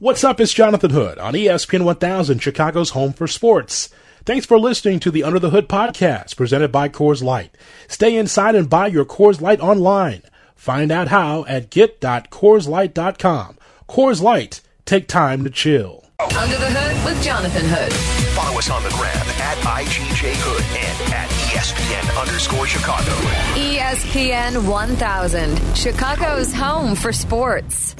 [0.00, 0.38] What's up?
[0.38, 3.88] It's Jonathan Hood on ESPN 1000, Chicago's home for sports.
[4.24, 7.50] Thanks for listening to the Under the Hood podcast presented by Coors Light.
[7.88, 10.22] Stay inside and buy your Coors Light online.
[10.54, 13.58] Find out how at get.coorslight.com.
[13.88, 16.04] Coors Light, take time to chill.
[16.20, 17.92] Under the Hood with Jonathan Hood.
[18.36, 23.10] Follow us on the gram at IGJ Hood and at ESPN underscore Chicago.
[23.58, 27.96] ESPN 1000, Chicago's home for sports.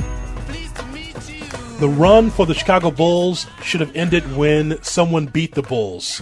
[1.78, 6.20] The run for the Chicago Bulls should have ended when someone beat the Bulls.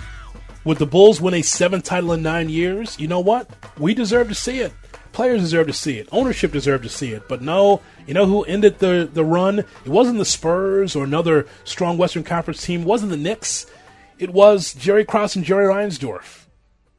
[0.64, 3.00] Would the Bulls win a seventh title in nine years?
[3.00, 3.48] You know what?
[3.78, 4.74] We deserve to see it.
[5.12, 6.10] Players deserve to see it.
[6.12, 7.26] Ownership deserve to see it.
[7.26, 9.60] But no, you know who ended the, the run?
[9.60, 12.82] It wasn't the Spurs or another strong Western Conference team.
[12.82, 13.64] It wasn't the Knicks.
[14.18, 16.44] It was Jerry Krause and Jerry Reinsdorf.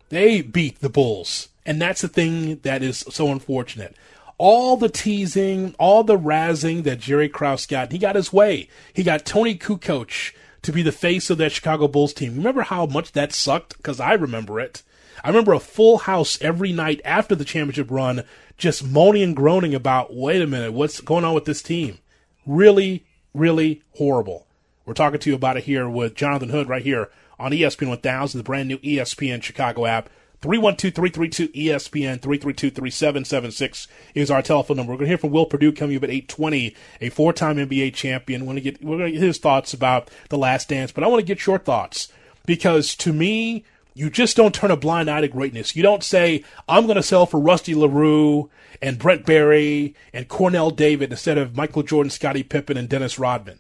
[0.10, 1.50] They beat the Bulls.
[1.64, 3.96] And that's the thing that is so unfortunate
[4.38, 8.70] all the teasing, all the razzing that Jerry Krause got, he got his way.
[8.94, 12.36] He got Tony Kukoc to be the face of that Chicago Bulls team.
[12.36, 13.78] Remember how much that sucked?
[13.78, 14.84] Because I remember it.
[15.24, 18.24] I remember a full house every night after the championship run,
[18.58, 21.98] just moaning and groaning about, wait a minute, what's going on with this team?
[22.46, 24.46] Really, really horrible.
[24.86, 28.38] We're talking to you about it here with Jonathan Hood right here on ESPN 1000,
[28.38, 30.10] the brand new ESPN Chicago app.
[30.42, 34.94] 312-332-ESPN, 332-3776 is our telephone number.
[34.94, 38.42] We're going to hear from Will Perdue coming up at 820, a four-time NBA champion.
[38.42, 41.04] We're going, to get, we're going to get his thoughts about The Last Dance, but
[41.04, 42.12] I want to get your thoughts
[42.46, 43.66] because to me,
[43.96, 45.76] you just don't turn a blind eye to greatness.
[45.76, 48.48] You don't say, I'm going to sell for Rusty LaRue
[48.80, 53.58] and Brent Barry and Cornell David instead of Michael Jordan, Scottie Pippen, and Dennis Rodman.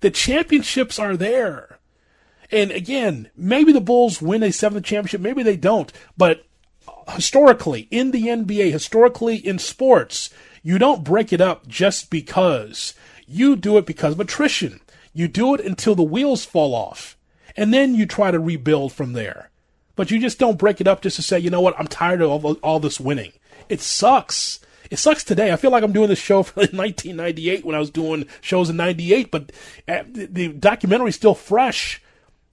[0.00, 1.77] The championships are there.
[2.50, 5.92] And again, maybe the Bulls win a seventh championship, maybe they don't.
[6.16, 6.44] But
[7.10, 10.30] historically, in the NBA, historically in sports,
[10.62, 12.94] you don't break it up just because.
[13.26, 14.80] You do it because of attrition.
[15.12, 17.16] You do it until the wheels fall off.
[17.56, 19.50] And then you try to rebuild from there.
[19.96, 22.22] But you just don't break it up just to say, you know what, I'm tired
[22.22, 23.32] of all, all this winning.
[23.68, 24.60] It sucks.
[24.90, 25.52] It sucks today.
[25.52, 28.76] I feel like I'm doing this show from 1998 when I was doing shows in
[28.76, 29.52] 98, but
[29.88, 32.00] uh, the documentary is still fresh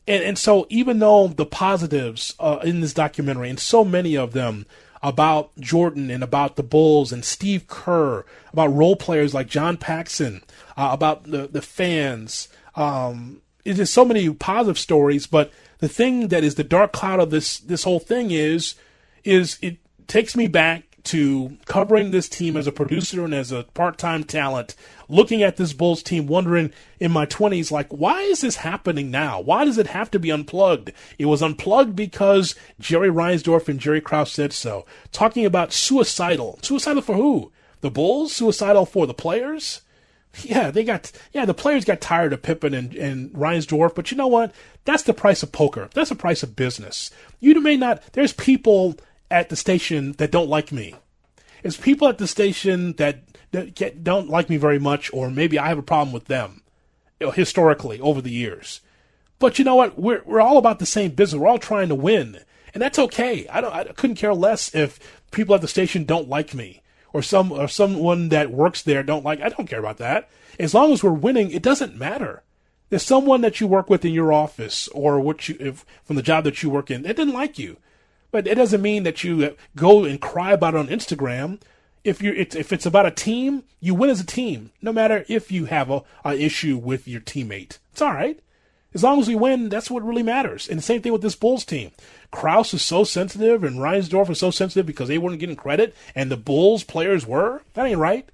[0.07, 4.33] and and so even though the positives uh, in this documentary and so many of
[4.33, 4.65] them
[5.01, 10.41] about Jordan and about the Bulls and Steve Kerr, about role players like John Paxson,
[10.77, 15.27] uh, about the the fans, um, it is so many positive stories.
[15.27, 18.75] But the thing that is the dark cloud of this this whole thing is
[19.23, 19.77] is it
[20.07, 24.75] takes me back to covering this team as a producer and as a part-time talent,
[25.07, 29.39] looking at this Bulls team, wondering in my 20s, like, why is this happening now?
[29.39, 30.91] Why does it have to be unplugged?
[31.17, 34.85] It was unplugged because Jerry Reinsdorf and Jerry Krause said so.
[35.11, 36.59] Talking about suicidal.
[36.61, 37.51] Suicidal for who?
[37.81, 38.33] The Bulls?
[38.33, 39.81] Suicidal for the players?
[40.41, 44.17] Yeah, they got yeah, the players got tired of Pippen and, and Reinsdorf, but you
[44.17, 44.53] know what?
[44.83, 45.89] That's the price of poker.
[45.93, 47.11] That's the price of business.
[47.39, 48.97] You may not there's people
[49.29, 50.95] at the station that don't like me.
[51.63, 55.57] It's people at the station that, that get, don't like me very much, or maybe
[55.57, 56.61] I have a problem with them
[57.19, 58.81] you know, historically over the years.
[59.39, 59.99] But you know what?
[59.99, 61.39] We're we're all about the same business.
[61.39, 62.39] We're all trying to win,
[62.73, 63.47] and that's okay.
[63.47, 63.73] I don't.
[63.73, 64.99] I couldn't care less if
[65.31, 66.81] people at the station don't like me,
[67.13, 69.41] or some or someone that works there don't like.
[69.41, 70.29] I don't care about that.
[70.57, 72.43] As long as we're winning, it doesn't matter.
[72.89, 76.21] There's someone that you work with in your office, or what you if, from the
[76.21, 77.77] job that you work in, that didn't like you.
[78.35, 81.61] But it doesn't mean that you go and cry about it on Instagram.
[82.03, 85.53] If you if it's about a team, you win as a team, no matter if
[85.53, 87.77] you have a, a issue with your teammate.
[87.93, 88.37] It's all right.
[88.93, 90.67] As long as we win, that's what really matters.
[90.67, 91.91] And the same thing with this Bulls team.
[92.29, 96.29] Krause is so sensitive and Reinsdorf is so sensitive because they weren't getting credit and
[96.29, 97.61] the Bulls players were.
[97.75, 98.27] That ain't right.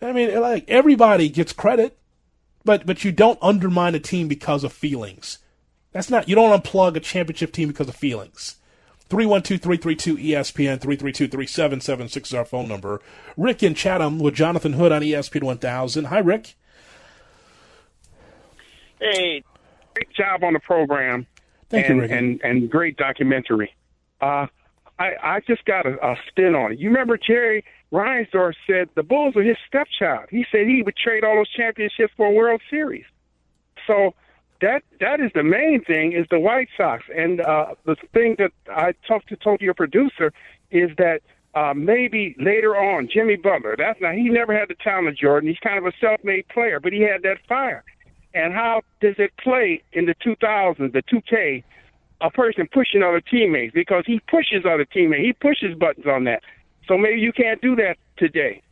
[0.00, 1.98] I mean, like everybody gets credit,
[2.64, 5.38] but but you don't undermine a team because of feelings.
[5.90, 8.54] That's not you don't unplug a championship team because of feelings.
[9.10, 13.00] 312-332-ESPN, 332-3776 is our phone number.
[13.36, 16.04] Rick in Chatham with Jonathan Hood on ESPN 1000.
[16.06, 16.54] Hi, Rick.
[19.00, 19.42] Hey,
[19.94, 21.26] great job on the program.
[21.68, 22.10] Thank and, you, Rick.
[22.12, 23.74] And, and great documentary.
[24.20, 24.46] Uh,
[24.98, 26.78] I, I just got a, a spin on it.
[26.78, 30.26] You remember Jerry Reinsdorf said the Bulls were his stepchild.
[30.30, 33.04] He said he would trade all those championships for a World Series.
[33.86, 34.14] So–
[34.60, 37.04] that that is the main thing is the White Sox.
[37.14, 40.32] And uh, the thing that I talked to told your producer
[40.70, 41.22] is that
[41.54, 43.74] uh, maybe later on Jimmy Butler.
[43.76, 45.48] That's now he never had the talent of Jordan.
[45.48, 47.82] He's kind of a self-made player, but he had that fire.
[48.34, 51.64] And how does it play in the 2000s, the 2K?
[52.22, 55.24] A person pushing other teammates because he pushes other teammates.
[55.24, 56.42] He pushes buttons on that.
[56.86, 58.62] So maybe you can't do that today.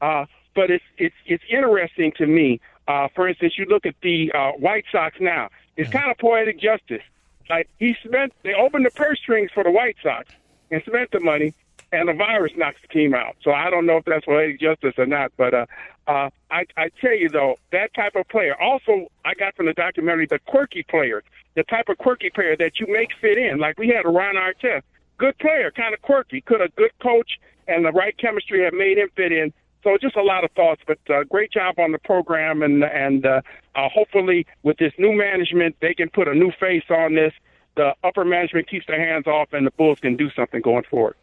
[0.00, 4.32] Uh, but it's it's it's interesting to me Uh, for instance, you look at the
[4.32, 5.48] uh, White Sox now.
[5.76, 7.02] It's kind of poetic justice.
[7.48, 10.28] Like he spent, they opened the purse strings for the White Sox
[10.70, 11.54] and spent the money,
[11.92, 13.36] and the virus knocks the team out.
[13.42, 15.32] So I don't know if that's poetic justice or not.
[15.36, 15.66] But uh,
[16.06, 18.60] uh, I, I tell you though, that type of player.
[18.60, 21.22] Also, I got from the documentary the quirky player,
[21.54, 23.58] the type of quirky player that you make fit in.
[23.58, 24.82] Like we had Ron Artest,
[25.18, 26.40] good player, kind of quirky.
[26.40, 27.38] Could a good coach
[27.68, 29.52] and the right chemistry have made him fit in.
[29.82, 33.26] So just a lot of thoughts, but uh, great job on the program, and and
[33.26, 33.40] uh,
[33.74, 37.32] uh, hopefully with this new management, they can put a new face on this.
[37.74, 41.16] The upper management keeps their hands off, and the Bulls can do something going forward.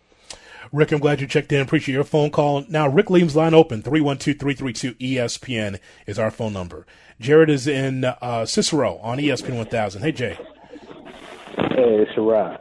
[0.72, 1.62] Rick, I'm glad you checked in.
[1.62, 2.66] Appreciate your phone call.
[2.70, 3.82] Now, Rick Leams line open.
[3.82, 6.86] 312-332-ESPN is our phone number.
[7.20, 10.02] Jared is in uh, Cicero on ESPN 1000.
[10.02, 10.38] Hey, Jay.
[11.56, 12.60] Hey, it's Gerard.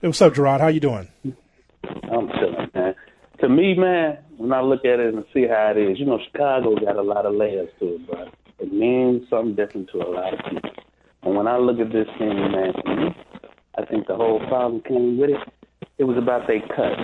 [0.00, 0.60] Hey, what's up, Gerard?
[0.60, 1.08] How you doing?
[1.24, 2.94] I'm chilling, man.
[3.40, 6.18] To me, man, when I look at it and see how it is, you know,
[6.30, 10.08] Chicago got a lot of layers to it, but it means something different to a
[10.08, 10.70] lot of people.
[11.22, 13.16] And when I look at this thing, man, to me,
[13.76, 15.36] I think the whole problem came with it.
[15.98, 16.98] It was about they cut,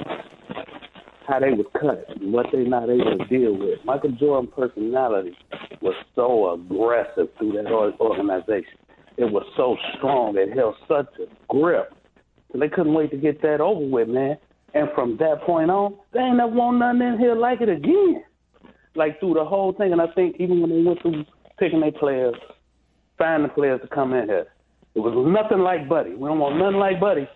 [1.26, 3.78] how they was cut, and what they not able to deal with.
[3.84, 5.36] Michael Jordan's personality
[5.80, 8.78] was so aggressive through that organization.
[9.16, 10.36] It was so strong.
[10.36, 11.94] It held such a grip.
[12.52, 14.36] So they couldn't wait to get that over with, man.
[14.74, 18.22] And from that point on, they ain't never want nothing in here like it again.
[18.94, 19.92] Like through the whole thing.
[19.92, 21.24] And I think even when they went through
[21.58, 22.34] picking their players,
[23.18, 24.46] finding players to come in here,
[24.94, 26.14] it was nothing like Buddy.
[26.14, 27.28] We don't want nothing like Buddy.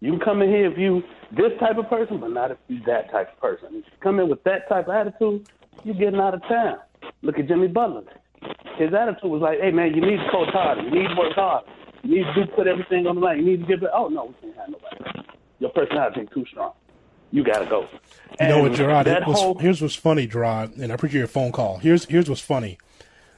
[0.00, 1.02] You can come in here if you
[1.32, 3.68] this type of person, but not if you that type of person.
[3.70, 5.48] If you come in with that type of attitude,
[5.84, 6.78] you're getting out of town.
[7.22, 8.02] Look at Jimmy Butler.
[8.78, 10.82] His attitude was like, hey, man, you need to coach harder.
[10.82, 11.64] You need to work hard.
[12.02, 13.38] You need to put everything on the line.
[13.38, 13.90] You need to give it.
[13.92, 15.26] Oh, no, we can't have nobody
[15.58, 16.72] your personality is too strong.
[17.32, 17.88] You got to go.
[18.40, 19.06] You know what, Gerard?
[19.26, 19.58] Was, whole...
[19.58, 21.78] here's what's funny, Gerard, and I appreciate your phone call.
[21.78, 22.78] Here's here's what's funny.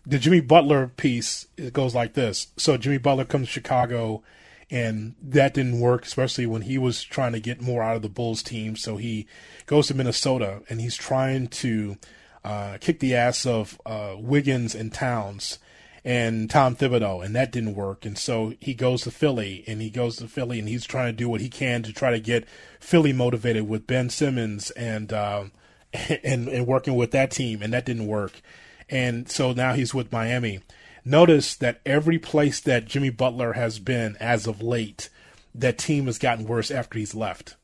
[0.06, 2.48] The Jimmy Butler piece it goes like this.
[2.56, 4.22] So Jimmy Butler comes to Chicago,
[4.70, 8.08] and that didn't work, especially when he was trying to get more out of the
[8.08, 8.76] Bulls team.
[8.76, 9.26] So he
[9.66, 11.96] goes to Minnesota, and he's trying to
[12.44, 15.58] uh, kick the ass of uh, Wiggins and Towns
[16.08, 18.06] and Tom Thibodeau, and that didn't work.
[18.06, 21.12] And so he goes to Philly, and he goes to Philly, and he's trying to
[21.12, 22.48] do what he can to try to get
[22.80, 25.44] Philly motivated with Ben Simmons and uh,
[25.92, 28.40] and and working with that team, and that didn't work.
[28.88, 30.60] And so now he's with Miami.
[31.04, 35.10] Notice that every place that Jimmy Butler has been as of late,
[35.54, 37.54] that team has gotten worse after he's left.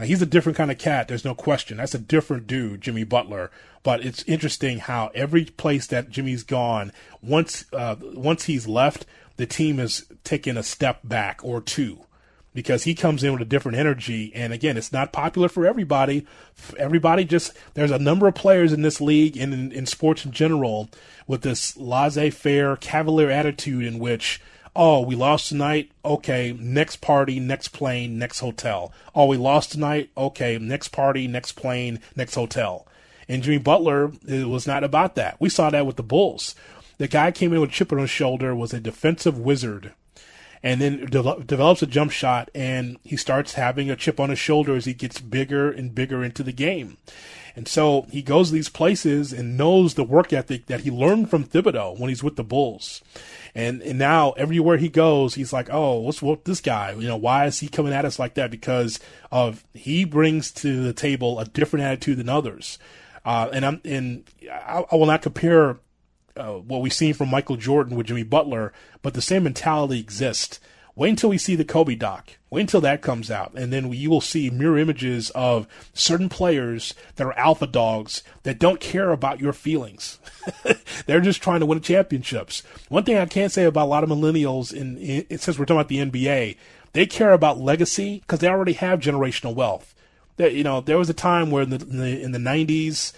[0.00, 1.08] Now, he's a different kind of cat.
[1.08, 1.76] There's no question.
[1.76, 3.50] That's a different dude, Jimmy Butler.
[3.82, 6.90] But it's interesting how every place that Jimmy's gone,
[7.22, 9.04] once uh, once he's left,
[9.36, 12.06] the team has taken a step back or two
[12.54, 14.32] because he comes in with a different energy.
[14.34, 16.26] And again, it's not popular for everybody.
[16.78, 20.32] Everybody just, there's a number of players in this league and in, in sports in
[20.32, 20.88] general
[21.26, 24.40] with this laissez faire, cavalier attitude in which
[24.74, 25.90] Oh, we lost tonight.
[26.04, 28.92] Okay, next party, next plane, next hotel.
[29.14, 30.10] Oh, we lost tonight.
[30.16, 32.86] Okay, next party, next plane, next hotel.
[33.28, 35.40] And Jimmy Butler, it was not about that.
[35.40, 36.54] We saw that with the Bulls.
[36.98, 39.92] The guy came in with a chip on his shoulder, was a defensive wizard,
[40.62, 44.38] and then de- develops a jump shot, and he starts having a chip on his
[44.38, 46.96] shoulder as he gets bigger and bigger into the game.
[47.56, 51.30] And so he goes to these places and knows the work ethic that he learned
[51.30, 53.02] from Thibodeau when he's with the Bulls.
[53.54, 56.92] And, and now everywhere he goes, he's like, oh, what's what this guy?
[56.92, 58.50] You know, why is he coming at us like that?
[58.50, 59.00] Because
[59.32, 62.78] of he brings to the table a different attitude than others.
[63.24, 65.78] Uh, and I'm and I, I will not compare
[66.36, 70.60] uh, what we've seen from Michael Jordan with Jimmy Butler, but the same mentality exists.
[71.00, 72.32] Wait until we see the Kobe doc.
[72.50, 76.92] Wait until that comes out, and then you will see mirror images of certain players
[77.16, 80.18] that are alpha dogs that don't care about your feelings.
[81.06, 82.62] They're just trying to win championships.
[82.90, 85.80] One thing I can't say about a lot of millennials, in, in since we're talking
[85.80, 86.58] about the NBA,
[86.92, 89.94] they care about legacy because they already have generational wealth.
[90.36, 93.14] That you know, there was a time where in the in the, in the 90s.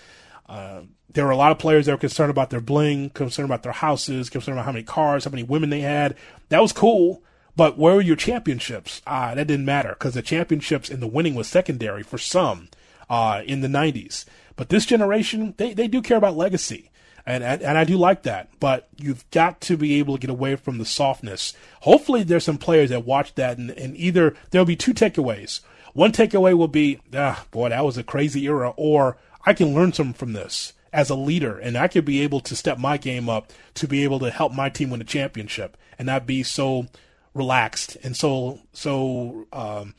[0.49, 3.65] Uh, there were a lot of players that were concerned about their bling, concerned about
[3.65, 6.17] their houses, concerned about how many cars, how many women they had.
[6.49, 7.23] That was cool.
[7.55, 9.03] But where were your championships?
[9.07, 12.69] Ah, that didn't matter because the championships and the winning was secondary for some
[13.11, 14.25] uh, in the 90s.
[14.57, 16.91] But this generation, they, they do care about legacy.
[17.25, 20.31] And, and, and I do like that, but you've got to be able to get
[20.31, 21.55] away from the softness.
[21.83, 25.61] Hopefully, there's some players that watch that, and, and either there'll be two takeaways.
[25.93, 29.93] One takeaway will be, ah, boy, that was a crazy era, or I can learn
[29.93, 33.29] something from this as a leader, and I could be able to step my game
[33.29, 36.89] up to be able to help my team win a championship, and not be so
[37.35, 39.95] relaxed and so so um,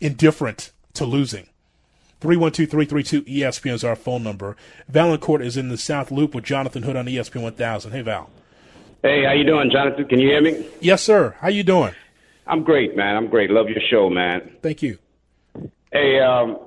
[0.00, 1.48] indifferent to losing.
[2.20, 4.56] 312-332-ESPN is our phone number.
[4.88, 7.92] Valancourt is in the South Loop with Jonathan Hood on ESPN 1000.
[7.92, 8.28] Hey, Val.
[9.02, 10.04] Hey, how you doing, Jonathan?
[10.08, 10.66] Can you hear me?
[10.80, 11.36] Yes, sir.
[11.38, 11.94] How you doing?
[12.48, 13.14] I'm great, man.
[13.14, 13.50] I'm great.
[13.50, 14.56] Love your show, man.
[14.62, 14.98] Thank you.
[15.92, 16.58] Hey, um,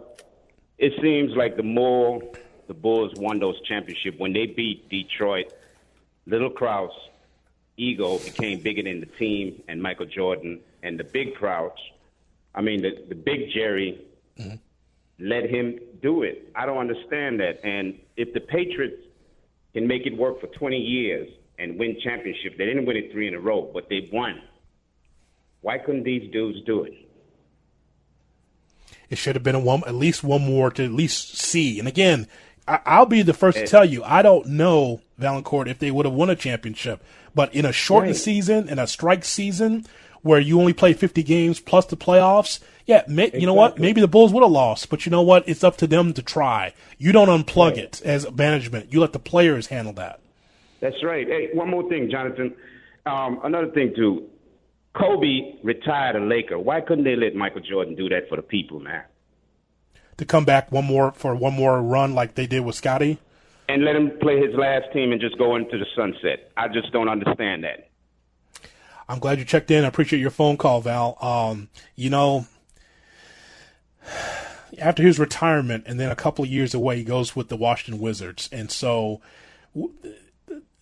[0.77, 2.21] it seems like the more
[2.67, 5.51] the Bulls won those championships, when they beat Detroit,
[6.25, 6.91] Little Krause,
[7.81, 11.71] ego became bigger than the team and Michael Jordan and the big Krause.
[12.53, 14.01] I mean, the, the big Jerry
[14.37, 14.55] mm-hmm.
[15.19, 16.51] let him do it.
[16.55, 17.59] I don't understand that.
[17.63, 19.01] And if the Patriots
[19.73, 23.27] can make it work for 20 years and win championship, they didn't win it three
[23.27, 24.41] in a row, but they won.
[25.61, 26.93] Why couldn't these dudes do it?
[29.09, 31.79] It should have been a one, at least one more to at least see.
[31.79, 32.27] And again,
[32.67, 36.05] I, will be the first to tell you, I don't know Valancourt if they would
[36.05, 37.03] have won a championship.
[37.33, 38.21] But in a shortened right.
[38.21, 39.85] season, in a strike season,
[40.21, 43.41] where you only play 50 games plus the playoffs, yeah, may, exactly.
[43.41, 43.79] you know what?
[43.79, 45.47] Maybe the Bulls would have lost, but you know what?
[45.47, 46.73] It's up to them to try.
[46.97, 47.77] You don't unplug right.
[47.77, 48.91] it as management.
[48.91, 50.19] You let the players handle that.
[50.79, 51.27] That's right.
[51.27, 52.53] Hey, one more thing, Jonathan.
[53.05, 54.27] Um, another thing too.
[54.93, 56.59] Kobe retired a Laker.
[56.59, 59.03] Why couldn't they let Michael Jordan do that for the people, man?
[60.17, 63.19] To come back one more for one more run like they did with Scottie?
[63.71, 66.51] And let him play his last team and just go into the sunset.
[66.57, 67.89] I just don't understand that.
[69.07, 69.85] I'm glad you checked in.
[69.85, 71.17] I appreciate your phone call, Val.
[71.21, 72.47] Um, you know,
[74.77, 78.01] after his retirement and then a couple of years away, he goes with the Washington
[78.01, 78.49] Wizards.
[78.51, 79.21] And so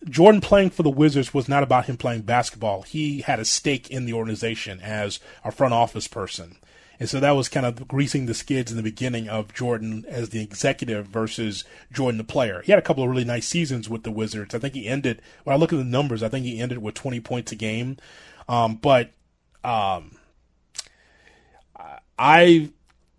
[0.08, 2.82] Jordan playing for the Wizards was not about him playing basketball.
[2.82, 6.58] He had a stake in the organization as a front office person.
[7.00, 10.30] And so that was kind of greasing the skids in the beginning of Jordan as
[10.30, 11.64] the executive versus
[11.94, 12.62] Jordan the player.
[12.66, 14.54] He had a couple of really nice seasons with the Wizards.
[14.54, 16.96] I think he ended, when I look at the numbers, I think he ended with
[16.96, 17.98] 20 points a game.
[18.50, 19.12] Um, but
[19.64, 20.18] um,
[22.18, 22.70] I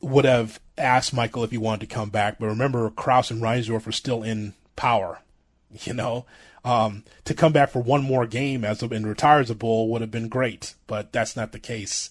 [0.02, 2.38] would have asked Michael if he wanted to come back.
[2.38, 5.20] But remember, Krause and Reinsdorf are still in power,
[5.84, 6.26] you know?
[6.62, 9.88] Um, to come back for one more game as a, and retire as a Bull
[9.88, 12.10] would have been great, but that's not the case.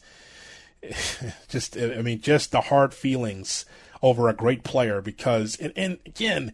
[1.47, 3.65] just, I mean, just the hard feelings
[4.01, 6.53] over a great player because, and, and again,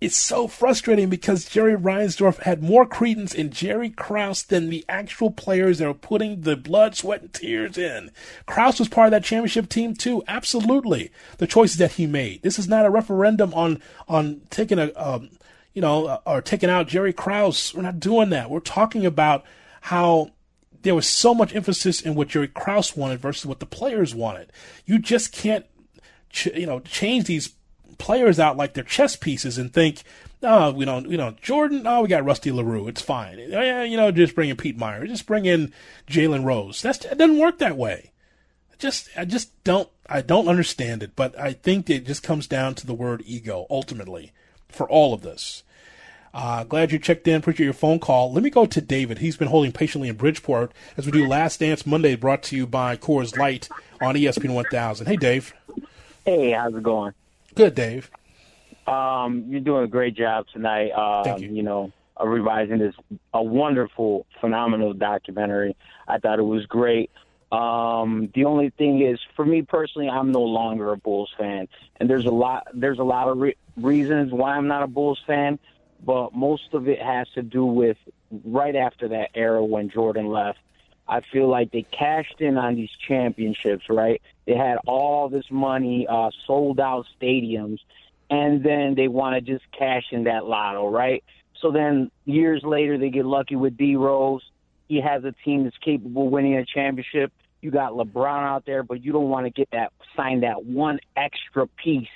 [0.00, 5.30] it's so frustrating because Jerry Reinsdorf had more credence in Jerry Krause than the actual
[5.30, 8.10] players that are putting the blood, sweat, and tears in.
[8.44, 10.22] Krause was part of that championship team too.
[10.28, 12.42] Absolutely, the choices that he made.
[12.42, 15.30] This is not a referendum on on taking a um,
[15.72, 17.74] you know, or taking out Jerry Krause.
[17.74, 18.50] We're not doing that.
[18.50, 19.44] We're talking about
[19.80, 20.30] how
[20.84, 24.52] there was so much emphasis in what Jerry Krause wanted versus what the players wanted.
[24.86, 25.66] You just can't,
[26.30, 27.54] ch- you know, change these
[27.98, 30.02] players out like they're chess pieces and think,
[30.42, 32.86] oh, we don't, you know, Jordan, oh, we got Rusty LaRue.
[32.86, 33.38] It's fine.
[33.38, 35.06] Yeah, you know, just bring in Pete Meyer.
[35.06, 35.72] Just bring in
[36.06, 36.82] Jalen Rose.
[36.82, 38.12] That's, it doesn't work that way.
[38.78, 42.74] Just, I just don't, I don't understand it, but I think it just comes down
[42.76, 44.32] to the word ego ultimately
[44.68, 45.63] for all of this.
[46.34, 47.36] Uh, glad you checked in.
[47.36, 48.32] Appreciate your phone call.
[48.32, 49.18] Let me go to David.
[49.18, 52.66] He's been holding patiently in Bridgeport as we do Last Dance Monday, brought to you
[52.66, 53.68] by Coors Light
[54.00, 55.06] on ESPN 1000.
[55.06, 55.54] Hey, Dave.
[56.24, 57.12] Hey, how's it going?
[57.54, 58.10] Good, Dave.
[58.88, 60.90] Um, you're doing a great job tonight.
[60.90, 61.50] Uh, Thank you.
[61.52, 62.96] You know, uh, revising this
[63.32, 65.76] a wonderful, phenomenal documentary.
[66.08, 67.12] I thought it was great.
[67.52, 71.68] Um, the only thing is, for me personally, I'm no longer a Bulls fan,
[72.00, 72.66] and there's a lot.
[72.74, 75.60] There's a lot of re- reasons why I'm not a Bulls fan
[76.04, 77.96] but most of it has to do with
[78.44, 80.58] right after that era when Jordan left.
[81.06, 84.22] I feel like they cashed in on these championships, right?
[84.46, 87.78] They had all this money, uh, sold out stadiums,
[88.30, 91.22] and then they want to just cash in that lotto, right?
[91.60, 94.42] So then years later, they get lucky with D Rose.
[94.88, 97.32] He has a team that's capable of winning a championship.
[97.60, 101.00] You got LeBron out there, but you don't want to get that sign that one
[101.16, 102.08] extra piece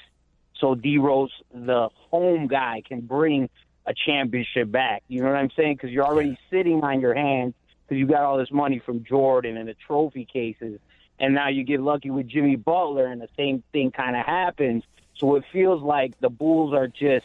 [0.61, 3.49] so D Rose, the home guy, can bring
[3.89, 5.03] a championship back.
[5.09, 5.77] You know what I'm saying?
[5.77, 9.57] Because you're already sitting on your hands because you got all this money from Jordan
[9.57, 10.79] and the trophy cases,
[11.19, 14.85] and now you get lucky with Jimmy Butler, and the same thing kind of happens.
[15.17, 17.25] So it feels like the Bulls are just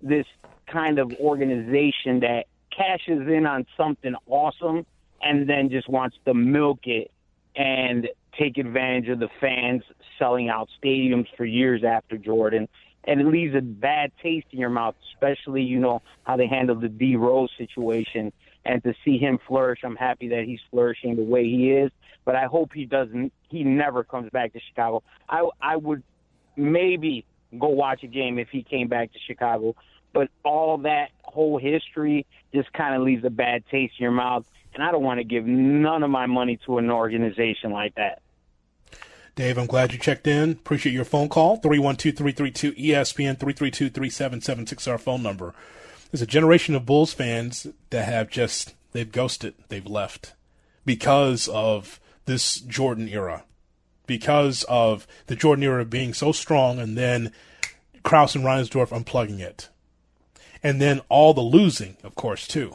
[0.00, 0.26] this
[0.66, 4.86] kind of organization that cashes in on something awesome
[5.20, 7.10] and then just wants to milk it
[7.54, 9.82] and take advantage of the fans
[10.18, 12.68] selling out stadiums for years after Jordan
[13.04, 16.80] and it leaves a bad taste in your mouth, especially you know how they handled
[16.80, 18.32] the D Rose situation.
[18.64, 21.90] And to see him flourish, I'm happy that he's flourishing the way he is.
[22.24, 23.32] But I hope he doesn't.
[23.48, 25.02] He never comes back to Chicago.
[25.28, 26.02] I I would
[26.56, 27.24] maybe
[27.58, 29.74] go watch a game if he came back to Chicago.
[30.12, 34.44] But all that whole history just kind of leaves a bad taste in your mouth.
[34.74, 38.20] And I don't want to give none of my money to an organization like that.
[39.38, 40.50] Dave, I'm glad you checked in.
[40.50, 41.60] Appreciate your phone call.
[41.60, 45.54] 312-332-ESPN, 332-3776, our phone number.
[46.10, 50.34] There's a generation of Bulls fans that have just, they've ghosted, they've left
[50.84, 53.44] because of this Jordan era,
[54.08, 57.30] because of the Jordan era being so strong and then
[58.02, 59.68] Krause and Reinsdorf unplugging it.
[60.64, 62.74] And then all the losing, of course, too.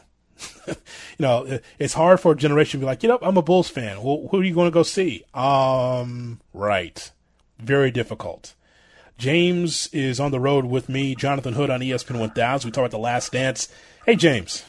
[0.68, 0.76] you
[1.20, 4.02] know, it's hard for a generation to be like, you know, I'm a Bulls fan.
[4.02, 5.24] Well, who are you going to go see?
[5.34, 7.12] Um, right.
[7.60, 8.56] Very difficult.
[9.18, 12.68] James is on the road with me, Jonathan Hood on ESPN 1000.
[12.68, 13.70] We talk about the last dance.
[14.06, 14.64] Hey, James.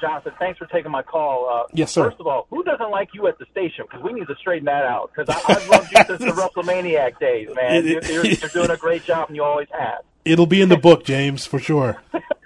[0.00, 1.48] Jonathan, thanks for taking my call.
[1.48, 2.10] Uh, yes, sir.
[2.10, 3.84] First of all, who doesn't like you at the station?
[3.88, 5.10] Because we need to straighten that out.
[5.14, 6.26] Because I've loved you since the
[6.56, 7.84] WrestleManiac days, man.
[7.84, 10.02] You're, you're, you're doing a great job, and you always have.
[10.24, 12.00] It'll be in the book, James, for sure.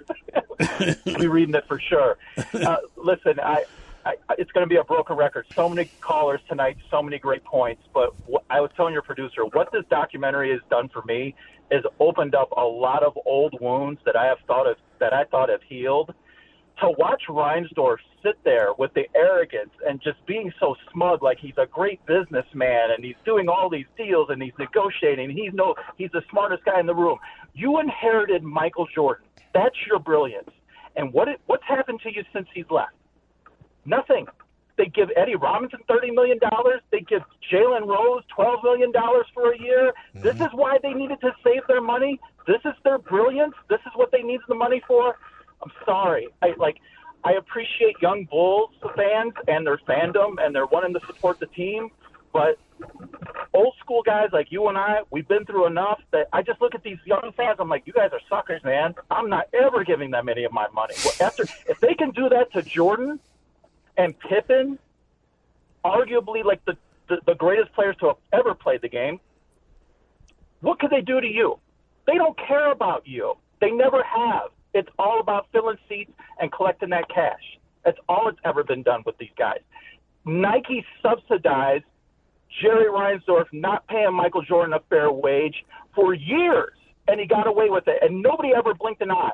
[1.05, 2.17] be reading it for sure.
[2.53, 3.65] Uh, listen, I,
[4.05, 5.45] I, it's going to be a broken record.
[5.55, 7.83] So many callers tonight, so many great points.
[7.93, 11.35] But what, I was telling your producer, what this documentary has done for me
[11.71, 15.23] is opened up a lot of old wounds that I have thought of that I
[15.25, 16.13] thought have healed
[16.79, 21.57] to watch Reinsdorf sit there with the arrogance and just being so smug, like he's
[21.57, 25.29] a great businessman and he's doing all these deals and he's negotiating.
[25.29, 27.19] He's no, he's the smartest guy in the room.
[27.53, 29.25] You inherited Michael Jordan.
[29.53, 30.49] That's your brilliance.
[30.95, 32.93] And what it, what's happened to you since he's left?
[33.85, 34.27] Nothing.
[34.75, 36.81] They give Eddie Robinson thirty million dollars.
[36.91, 39.93] They give Jalen Rose twelve million dollars for a year.
[40.15, 40.23] Mm-hmm.
[40.23, 42.19] This is why they needed to save their money.
[42.47, 43.53] This is their brilliance.
[43.69, 45.15] This is what they needed the money for.
[45.63, 46.27] I'm sorry.
[46.41, 46.77] I like
[47.23, 51.89] I appreciate young Bulls fans and their fandom and they're wanting to support the team,
[52.33, 52.59] but
[53.53, 56.75] old school guys like you and I, we've been through enough that I just look
[56.75, 57.57] at these young fans.
[57.59, 58.95] I'm like, you guys are suckers, man.
[59.09, 60.95] I'm not ever giving them any of my money.
[61.05, 63.19] Well, after if they can do that to Jordan
[63.97, 64.79] and Pippen,
[65.85, 66.77] arguably like the,
[67.07, 69.19] the the greatest players to have ever played the game,
[70.59, 71.59] what could they do to you?
[72.05, 73.35] They don't care about you.
[73.61, 74.49] They never have.
[74.73, 77.41] It's all about filling seats and collecting that cash.
[77.85, 79.59] That's all it's ever been done with these guys.
[80.25, 81.83] Nike subsidized
[82.61, 85.55] Jerry Reinsdorf not paying Michael Jordan a fair wage
[85.95, 86.73] for years,
[87.07, 89.31] and he got away with it, and nobody ever blinked an eye,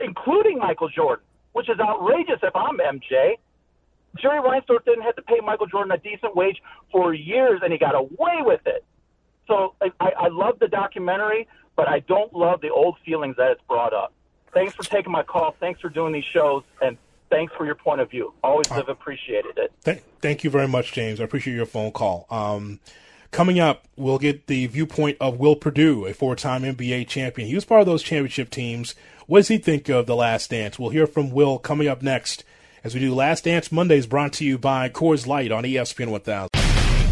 [0.00, 3.34] including Michael Jordan, which is outrageous if I'm MJ.
[4.20, 7.78] Jerry Reinsdorf didn't have to pay Michael Jordan a decent wage for years, and he
[7.78, 8.84] got away with it.
[9.46, 13.60] So I, I love the documentary, but I don't love the old feelings that it's
[13.68, 14.14] brought up
[14.54, 15.54] thanks for taking my call.
[15.60, 16.96] Thanks for doing these shows, and
[17.30, 18.32] thanks for your point of view.
[18.42, 19.72] Always have appreciated it.
[19.84, 21.20] Th- thank you very much, James.
[21.20, 22.26] I appreciate your phone call.
[22.30, 22.80] Um,
[23.30, 27.48] coming up, we'll get the viewpoint of Will Perdue, a four-time NBA champion.
[27.48, 28.94] He was part of those championship teams.
[29.26, 30.78] What does he think of the Last Dance?
[30.78, 32.44] We'll hear from Will coming up next
[32.84, 36.50] as we do Last Dance Mondays, brought to you by Coors Light on ESPN 1000.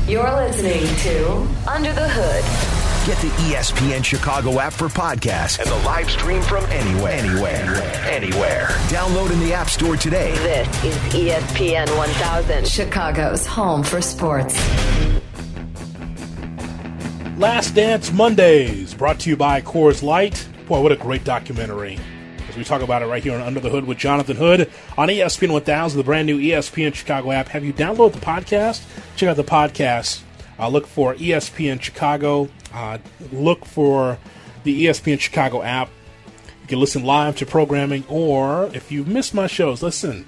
[0.06, 2.71] You're listening to Under the Hood.
[3.04, 7.14] Get the ESPN Chicago app for podcasts and the live stream from anywhere.
[7.14, 7.74] Anywhere.
[8.08, 8.66] Anywhere.
[8.90, 10.30] Download in the App Store today.
[10.34, 14.56] This is ESPN 1000, Chicago's home for sports.
[17.36, 20.48] Last Dance Mondays, brought to you by Coors Light.
[20.68, 21.98] Boy, what a great documentary.
[22.48, 25.08] As we talk about it right here on Under the Hood with Jonathan Hood on
[25.08, 27.48] ESPN 1000, the brand new ESPN Chicago app.
[27.48, 28.84] Have you downloaded the podcast?
[29.16, 30.22] Check out the podcast.
[30.56, 32.98] Uh, look for ESPN Chicago uh,
[33.32, 34.18] look for
[34.64, 35.90] the ESPN Chicago app.
[36.62, 40.26] You can listen live to programming, or if you've missed my shows, listen.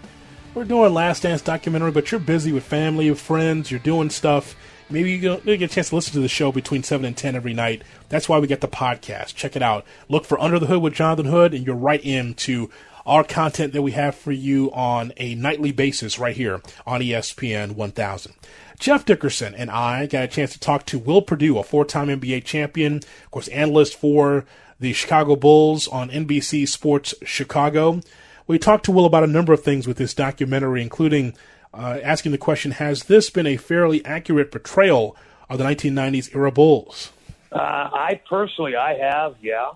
[0.55, 4.55] We're doing Last Dance documentary, but you're busy with family, with friends, you're doing stuff.
[4.89, 7.55] Maybe you get a chance to listen to the show between 7 and 10 every
[7.55, 7.83] night.
[8.09, 9.35] That's why we get the podcast.
[9.35, 9.85] Check it out.
[10.09, 12.71] Look for Under the Hood with Jonathan Hood, and you're right into
[13.07, 17.73] our content that we have for you on a nightly basis right here on ESPN
[17.73, 18.35] 1000.
[18.79, 22.09] Jeff Dickerson and I got a chance to talk to Will Perdue, a four time
[22.09, 24.45] NBA champion, of course, analyst for
[24.81, 28.01] the Chicago Bulls on NBC Sports Chicago.
[28.47, 31.35] We talked to Will about a number of things with this documentary, including
[31.73, 35.17] uh, asking the question Has this been a fairly accurate portrayal
[35.49, 37.11] of the 1990s era Bulls?
[37.53, 39.71] Uh, I personally, I have, yeah.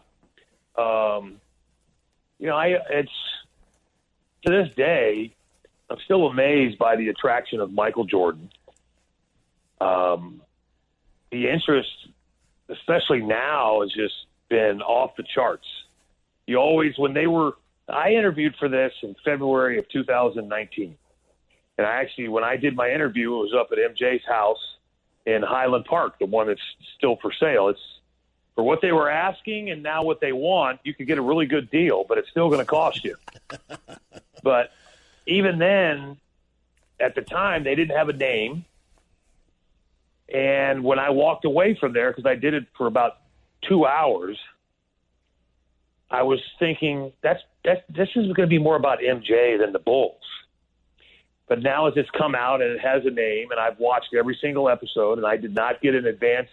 [0.76, 1.40] Um,
[2.38, 3.10] you know, I it's
[4.46, 5.34] to this day,
[5.90, 8.50] I'm still amazed by the attraction of Michael Jordan
[9.80, 10.42] um,
[11.30, 11.90] the interest,
[12.68, 14.14] especially now, has just
[14.48, 15.66] been off the charts.
[16.46, 17.52] You always, when they were,
[17.88, 20.96] I interviewed for this in February of 2019.
[21.76, 24.58] And I actually, when I did my interview, it was up at MJ's house
[25.26, 26.60] in Highland Park, the one that's
[26.96, 27.68] still for sale.
[27.68, 27.80] It's
[28.58, 31.46] for what they were asking and now what they want, you could get a really
[31.46, 33.14] good deal, but it's still going to cost you.
[34.42, 34.72] but
[35.28, 36.16] even then,
[36.98, 38.64] at the time, they didn't have a name
[40.28, 43.18] And when I walked away from there, because I did it for about
[43.62, 44.36] two hours,
[46.10, 49.78] I was thinking that's that this is going to be more about MJ than the
[49.78, 50.20] Bulls.
[51.46, 54.36] But now as it's come out and it has a name, and I've watched every
[54.40, 56.50] single episode, and I did not get an advanced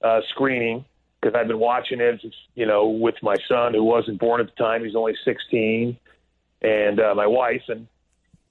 [0.00, 0.84] uh, screening
[1.26, 2.20] because I've been watching it,
[2.54, 4.84] you know, with my son who wasn't born at the time.
[4.84, 5.96] He's only 16,
[6.62, 7.88] and uh, my wife, and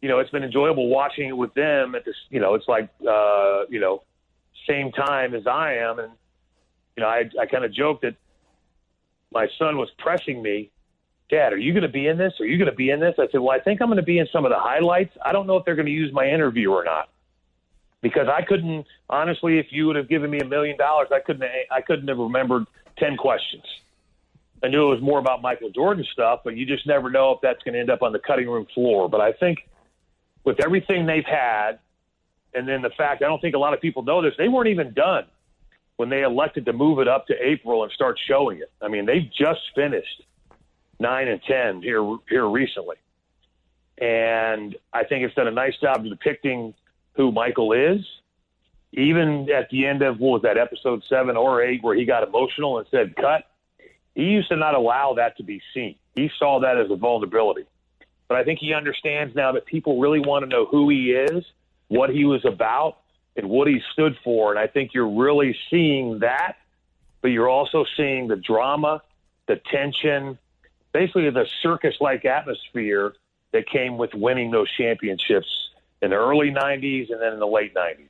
[0.01, 2.15] you know, it's been enjoyable watching it with them at this.
[2.29, 4.03] You know, it's like uh, you know,
[4.67, 6.11] same time as I am, and
[6.97, 8.15] you know, I I kind of joked that
[9.31, 10.71] my son was pressing me
[11.29, 12.33] Dad, are you going to be in this?
[12.39, 13.15] Are you going to be in this?
[13.17, 15.17] I said, Well, I think I'm going to be in some of the highlights.
[15.25, 17.09] I don't know if they're going to use my interview or not.
[18.05, 21.49] Because I couldn't, honestly, if you would have given me a million dollars, I couldn't,
[21.71, 22.67] I couldn't have remembered
[22.99, 23.63] 10 questions.
[24.63, 27.41] I knew it was more about Michael Jordan stuff, but you just never know if
[27.41, 29.09] that's going to end up on the cutting room floor.
[29.09, 29.67] But I think
[30.43, 31.79] with everything they've had,
[32.53, 34.69] and then the fact I don't think a lot of people know this, they weren't
[34.69, 35.25] even done
[35.95, 38.71] when they elected to move it up to April and start showing it.
[38.83, 40.21] I mean, they've just finished
[40.99, 42.97] nine and ten here here recently,
[43.97, 46.75] and I think it's done a nice job depicting
[47.15, 48.05] who Michael is.
[48.93, 52.25] Even at the end of what was that episode seven or eight, where he got
[52.25, 53.43] emotional and said "cut,"
[54.13, 55.95] he used to not allow that to be seen.
[56.15, 57.65] He saw that as a vulnerability.
[58.27, 61.43] But I think he understands now that people really want to know who he is,
[61.89, 62.99] what he was about,
[63.35, 64.51] and what he stood for.
[64.51, 66.55] And I think you're really seeing that,
[67.21, 69.01] but you're also seeing the drama,
[69.47, 70.37] the tension,
[70.93, 73.13] basically the circus like atmosphere
[73.51, 75.64] that came with winning those championships
[76.01, 78.09] in the early 90s and then in the late 90s.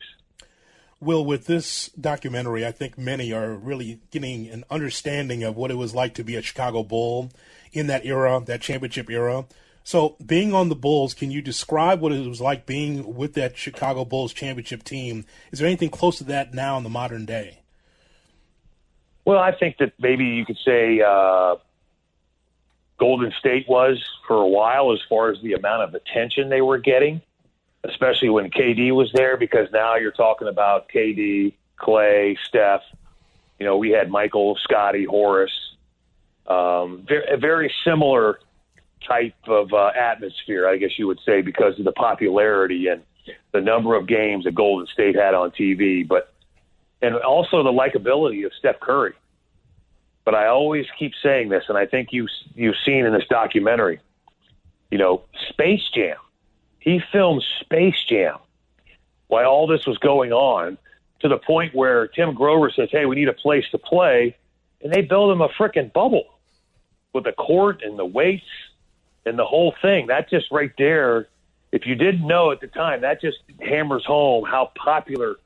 [1.02, 5.76] Will, with this documentary, I think many are really getting an understanding of what it
[5.76, 7.32] was like to be a Chicago Bull
[7.74, 9.46] in that era, that championship era.
[9.84, 13.56] So, being on the Bulls, can you describe what it was like being with that
[13.56, 15.26] Chicago Bulls championship team?
[15.52, 17.60] Is there anything close to that now in the modern day?
[19.26, 21.58] Well, I think that maybe you could say uh,
[22.98, 26.78] Golden State was for a while as far as the amount of attention they were
[26.78, 27.22] getting,
[27.90, 32.82] especially when KD was there, because now you're talking about KD, Clay, Steph.
[33.60, 35.52] You know, we had Michael, Scottie, Horace.
[36.48, 38.40] Um, very, a very similar
[39.08, 43.04] type of uh, atmosphere, I guess you would say, because of the popularity and
[43.52, 46.34] the number of games that Golden State had on TV, but
[47.02, 49.14] and also the likability of Steph Curry.
[50.24, 54.00] But I always keep saying this, and I think you you've seen in this documentary.
[54.92, 56.18] You know, Space Jam.
[56.86, 58.38] He filmed Space Jam
[59.28, 60.78] while all this was going on,
[61.22, 64.36] to the point where Tim Grover says, "Hey, we need a place to play,"
[64.82, 66.28] and they build him a freaking bubble
[67.12, 68.46] with a court and the weights
[69.26, 70.08] and the whole thing.
[70.08, 71.28] That just right there,
[71.72, 75.38] if you didn't know at the time, that just hammers home how popular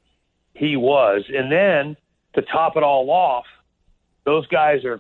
[0.56, 1.24] he was.
[1.30, 1.96] And then
[2.34, 3.46] to top it all off,
[4.26, 5.00] those guys are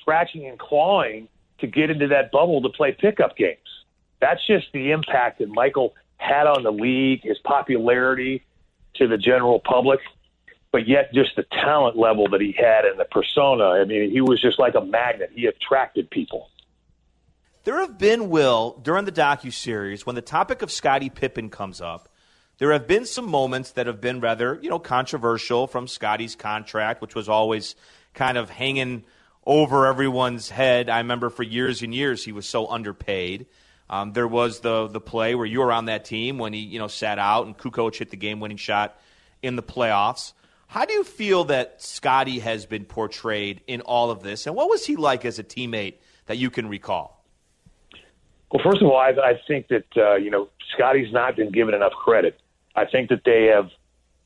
[0.00, 3.58] scratching and clawing to get into that bubble to play pickup games.
[4.22, 8.44] That's just the impact that Michael had on the league, his popularity
[8.94, 9.98] to the general public,
[10.70, 13.64] but yet just the talent level that he had and the persona.
[13.64, 15.32] I mean, he was just like a magnet.
[15.34, 16.48] He attracted people.
[17.64, 21.80] There have been, Will, during the docu series, when the topic of Scottie Pippen comes
[21.80, 22.08] up,
[22.58, 27.02] there have been some moments that have been rather, you know, controversial from Scottie's contract,
[27.02, 27.74] which was always
[28.14, 29.04] kind of hanging
[29.44, 30.88] over everyone's head.
[30.88, 33.46] I remember for years and years he was so underpaid.
[33.92, 36.78] Um, there was the the play where you were on that team when he you
[36.78, 38.98] know sat out and Kukoc hit the game winning shot
[39.42, 40.32] in the playoffs.
[40.66, 44.70] How do you feel that Scottie has been portrayed in all of this, and what
[44.70, 47.22] was he like as a teammate that you can recall?
[48.50, 51.74] Well, first of all, I, I think that uh, you know Scottie's not been given
[51.74, 52.40] enough credit.
[52.74, 53.68] I think that they have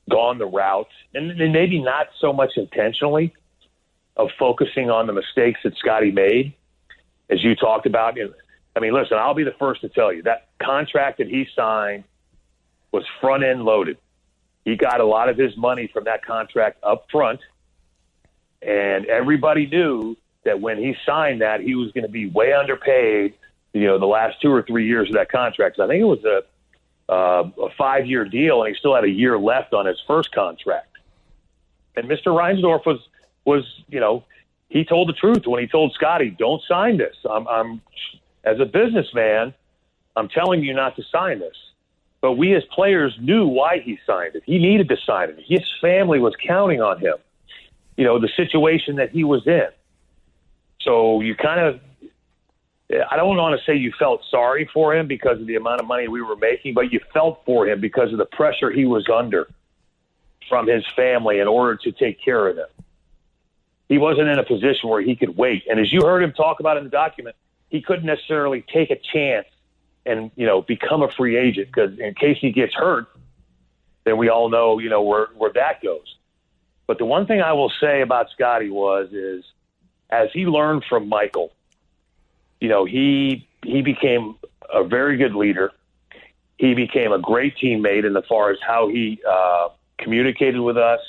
[0.08, 3.34] gone the route, and, and maybe not so much intentionally,
[4.16, 6.54] of focusing on the mistakes that Scottie made,
[7.28, 8.16] as you talked about.
[8.76, 12.04] I mean, listen, I'll be the first to tell you that contract that he signed
[12.92, 13.96] was front end loaded.
[14.66, 17.40] He got a lot of his money from that contract up front,
[18.60, 23.34] and everybody knew that when he signed that, he was going to be way underpaid.
[23.72, 25.76] You know, the last two or three years of that contract.
[25.76, 26.42] So I think it was a
[27.08, 30.32] uh, a five year deal, and he still had a year left on his first
[30.32, 30.98] contract.
[31.96, 32.26] And Mr.
[32.26, 33.00] Reinsdorf was
[33.44, 34.24] was, you know,
[34.68, 37.80] he told the truth when he told Scottie, "Don't sign this." I'm, I'm
[38.46, 39.54] as a businessman,
[40.16, 41.56] I'm telling you not to sign this.
[42.22, 44.44] But we as players knew why he signed it.
[44.46, 45.38] He needed to sign it.
[45.46, 47.16] His family was counting on him.
[47.98, 49.68] You know, the situation that he was in.
[50.80, 51.80] So you kind of
[53.10, 55.86] I don't want to say you felt sorry for him because of the amount of
[55.86, 59.08] money we were making, but you felt for him because of the pressure he was
[59.08, 59.48] under.
[60.48, 62.68] from his family in order to take care of them.
[63.88, 65.64] He wasn't in a position where he could wait.
[65.70, 67.36] And as you heard him talk about in the document,
[67.68, 69.46] he couldn't necessarily take a chance
[70.04, 73.06] and you know become a free agent because in case he gets hurt,
[74.04, 76.16] then we all know you know where where that goes.
[76.86, 79.44] But the one thing I will say about Scottie was is
[80.10, 81.52] as he learned from Michael,
[82.60, 84.36] you know he he became
[84.72, 85.72] a very good leader.
[86.58, 91.00] He became a great teammate in the far as how he uh, communicated with us,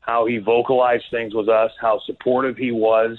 [0.00, 3.18] how he vocalized things with us, how supportive he was.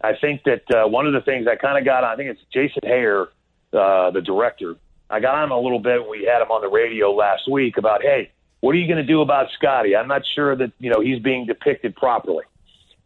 [0.00, 2.30] I think that uh, one of the things I kind of got on, I think
[2.30, 3.28] it's Jason Hehir,
[3.72, 4.76] uh, the director.
[5.10, 8.02] I got on a little bit we had him on the radio last week about,
[8.02, 9.96] hey, what are you going to do about Scottie?
[9.96, 12.44] I'm not sure that you know he's being depicted properly.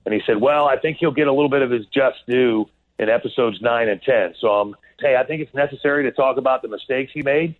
[0.04, 2.68] And he said, well, I think he'll get a little bit of his just due
[2.98, 4.34] in episodes nine and ten.
[4.38, 7.54] So, um, hey, I think it's necessary to talk about the mistakes he made,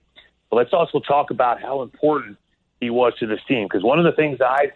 [0.50, 2.36] but let's also talk about how important
[2.80, 3.66] he was to this team.
[3.66, 4.72] Because one of the things I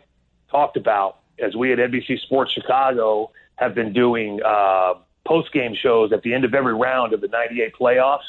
[0.51, 4.95] talked about as we at NBC Sports Chicago have been doing uh,
[5.27, 8.21] post game shows at the end of every round of the 98 playoffs.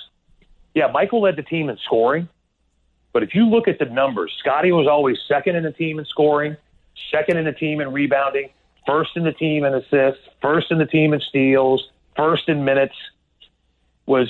[0.73, 2.27] Yeah, Michael led the team in scoring.
[3.13, 6.05] But if you look at the numbers, Scottie was always second in the team in
[6.05, 6.57] scoring,
[7.11, 8.49] second in the team in rebounding,
[8.85, 12.95] first in the team in assists, first in the team in steals, first in minutes.
[14.05, 14.27] Was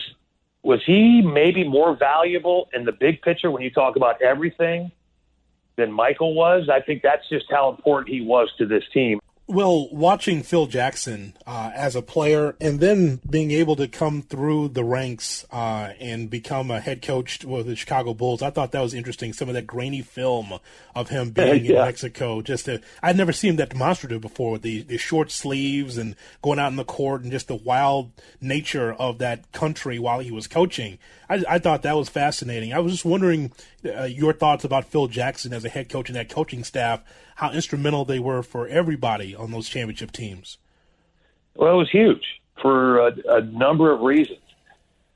[0.62, 4.92] was he maybe more valuable in the big picture when you talk about everything
[5.78, 6.70] than Michael was?
[6.70, 9.20] I think that's just how important he was to this team.
[9.50, 14.68] Well, watching Phil Jackson uh, as a player and then being able to come through
[14.68, 18.82] the ranks uh, and become a head coach with the Chicago Bulls, I thought that
[18.82, 19.34] was interesting.
[19.34, 20.60] Some of that grainy film
[20.94, 21.80] of him being yeah.
[21.80, 25.32] in Mexico, just to, I'd never seen him that demonstrative before with the, the short
[25.32, 29.98] sleeves and going out in the court and just the wild nature of that country
[29.98, 31.00] while he was coaching.
[31.28, 32.72] I, I thought that was fascinating.
[32.72, 33.52] I was just wondering
[33.86, 37.04] uh, your thoughts about Phil Jackson as a head coach and that coaching staff
[37.36, 40.58] how instrumental they were for everybody on those championship teams?
[41.56, 42.24] Well, it was huge
[42.62, 44.40] for a, a number of reasons.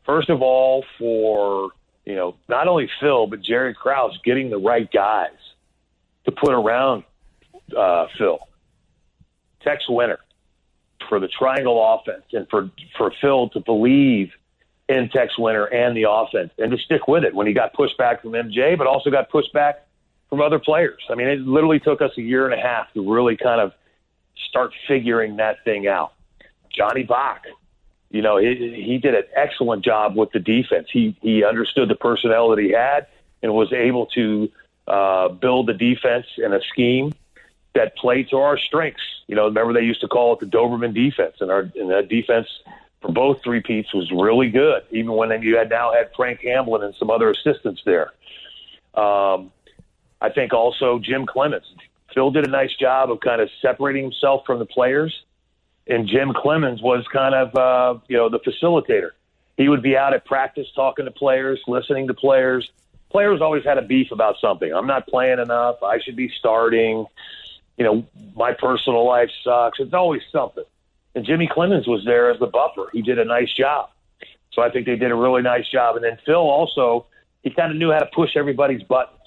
[0.06, 1.72] First of all, for
[2.06, 5.32] you know not only Phil but Jerry Krause getting the right guys
[6.26, 7.04] to put around
[7.78, 8.40] uh, Phil.
[9.62, 10.20] Tex Winter
[11.10, 14.32] for the triangle offense and for for Phil to believe
[14.90, 17.98] in Tex Winter and the offense and to stick with it when he got pushed
[17.98, 19.86] back from MJ, but also got pushed back
[20.30, 21.02] from other players.
[21.10, 23.74] I mean, it literally took us a year and a half to really kind of
[24.50, 26.14] start figuring that thing out.
[26.70, 27.44] Johnny Bach,
[28.10, 30.88] you know, he, he did an excellent job with the defense.
[30.92, 33.08] He he understood the personnel that he had
[33.42, 34.52] and was able to
[34.88, 37.14] uh, build the defense in a scheme
[37.76, 39.04] that played to our strengths.
[39.28, 42.10] You know, remember they used to call it the Doberman defense, and our and that
[42.10, 42.48] defense
[43.04, 44.82] for both three peats was really good.
[44.90, 48.12] Even when you had now had Frank Hamblen and some other assistants there.
[48.96, 49.52] Um,
[50.22, 51.66] I think also Jim Cleamons.
[52.14, 55.14] Phil did a nice job of kind of separating himself from the players,
[55.86, 59.12] and Jim Cleamons was kind of uh, you know the facilitator.
[59.58, 62.72] He would be out at practice talking to players, listening to players.
[63.12, 64.72] Players always had a beef about something.
[64.74, 65.84] I'm not playing enough.
[65.84, 67.06] I should be starting.
[67.78, 69.80] You know, my personal life sucks.
[69.80, 70.64] It's always something.
[71.16, 72.90] And Jimmy Cleamons was there as the buffer.
[72.92, 73.90] He did a nice job.
[74.52, 75.96] So I think they did a really nice job.
[75.96, 77.06] And then Phil also,
[77.44, 79.20] he kind of knew how to push everybody's buttons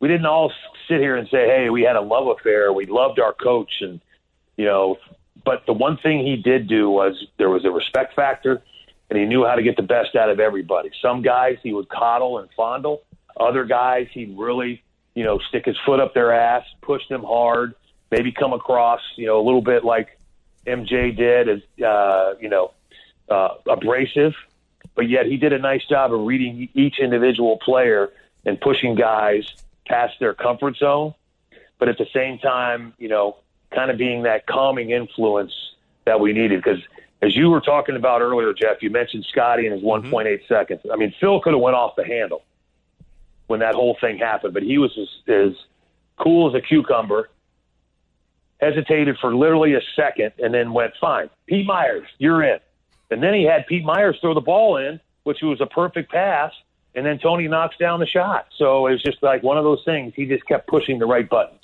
[0.00, 0.52] we didn't all
[0.88, 2.72] sit here and say, "Hey, we had a love affair.
[2.72, 4.00] We loved our coach," and
[4.56, 4.98] you know.
[5.44, 8.62] But the one thing he did do was there was a respect factor,
[9.08, 10.90] and he knew how to get the best out of everybody.
[11.00, 13.02] Some guys he would coddle and fondle.
[13.36, 14.82] Other guys he'd really,
[15.14, 17.74] you know, stick his foot up their ass, push them hard,
[18.10, 20.15] maybe come across, you know, a little bit like
[20.66, 22.72] MJ did, as uh, you know,
[23.28, 24.34] uh, abrasive.
[24.94, 28.10] But yet he did a nice job of reading each individual player
[28.44, 29.44] and pushing guys
[29.86, 31.14] past their comfort zone,
[31.78, 33.36] but at the same time, you know,
[33.74, 35.52] kind of being that calming influence
[36.04, 36.62] that we needed.
[36.62, 36.80] Because
[37.22, 40.14] as you were talking about earlier, Jeff, you mentioned Scottie and his mm-hmm.
[40.14, 40.80] 1.8 seconds.
[40.92, 42.42] I mean, Phil could have went off the handle
[43.46, 45.52] when that whole thing happened, but he was as, as
[46.18, 47.28] cool as a cucumber.
[48.60, 51.28] Hesitated for literally a second and then went, fine.
[51.46, 52.58] Pete Myers, you're in.
[53.10, 56.52] And then he had Pete Myers throw the ball in, which was a perfect pass
[56.96, 58.46] and then Tony knocks down the shot.
[58.56, 60.14] So it was just like one of those things.
[60.16, 61.60] He just kept pushing the right buttons.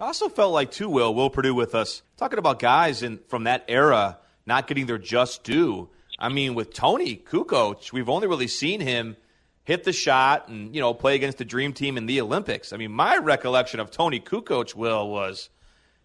[0.00, 3.44] I also felt like too, Will Will Perdue with us talking about guys in from
[3.44, 5.90] that era not getting their just due.
[6.18, 9.16] I mean, with Tony Kukoc, we've only really seen him
[9.64, 12.72] hit the shot and you know play against the dream team in the Olympics.
[12.72, 15.50] I mean, my recollection of Tony Kukoc, Will, was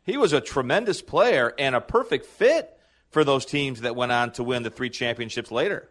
[0.08, 2.80] he was a tremendous player and a perfect fit
[3.12, 5.88] for those teams that went on to win the three championships later.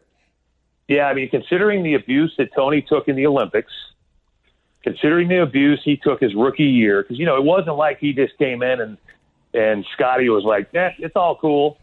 [0.88, 3.72] Yeah, I mean, considering the abuse that Tony took in the Olympics,
[4.82, 8.12] considering the abuse he took his rookie year, because you know it wasn't like he
[8.12, 8.96] just came in and
[9.52, 11.78] and Scottie was like, "Yeah, it's all cool."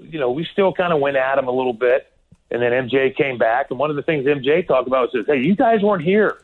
[0.00, 2.10] You know, we still kind of went at him a little bit,
[2.50, 5.40] and then MJ came back, and one of the things MJ talked about was, "Hey,
[5.42, 6.38] you guys weren't here."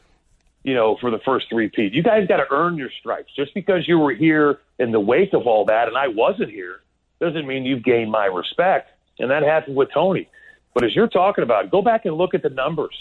[0.62, 3.32] You know, for the first three-peat, you guys got to earn your stripes.
[3.34, 6.80] Just because you were here in the wake of all that, and I wasn't here,
[7.18, 8.90] doesn't mean you've gained my respect.
[9.18, 10.28] And that happened with Tony.
[10.74, 12.94] But as you're talking about, go back and look at the numbers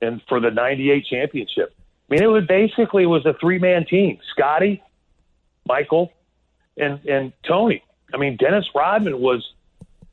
[0.00, 1.74] and for the 98 championship.
[2.08, 4.82] I mean, it was basically it was a three man team Scottie,
[5.66, 6.12] Michael,
[6.76, 7.82] and, and Tony.
[8.12, 9.46] I mean, Dennis Rodman was,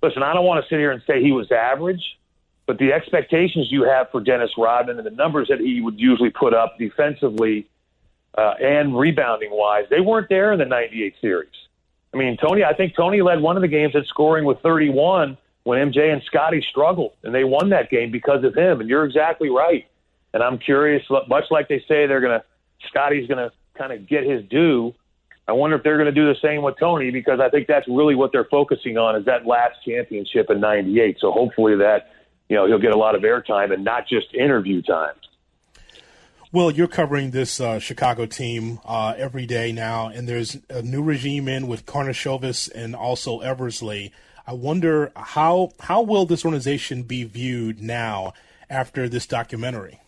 [0.04, 2.04] listen, I don't want to sit here and say he was average,
[2.66, 6.32] but the expectations you have for Dennis Rodman and the numbers that he would usually
[6.32, 7.68] put up defensively
[8.38, 11.50] uh, and rebounding wise, they weren't there in the 98 series.
[12.14, 15.38] I mean, Tony, I think Tony led one of the games at scoring with 31
[15.64, 18.80] when MJ and Scottie struggled, and they won that game because of him.
[18.80, 19.86] And you're exactly right.
[20.34, 22.46] And I'm curious, much like they say they're going to,
[22.88, 24.94] Scottie's going to kind of get his due.
[25.48, 27.88] I wonder if they're going to do the same with Tony because I think that's
[27.88, 31.18] really what they're focusing on is that last championship in '98.
[31.20, 32.12] So hopefully that
[32.50, 35.16] you know he'll get a lot of airtime and not just interview time.
[36.52, 41.04] Well, you're covering this uh, Chicago team uh, every day now, and there's a new
[41.04, 44.14] regime in with Karnisovas and also Eversley.
[44.48, 48.34] I wonder how how will this organization be viewed now
[48.70, 50.00] after this documentary?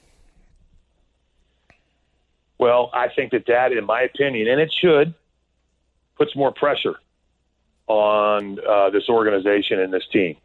[2.60, 5.13] Well, I think that that, in my opinion, and it should,
[6.17, 6.95] puts more pressure
[7.88, 10.38] on uh, this organization and this team.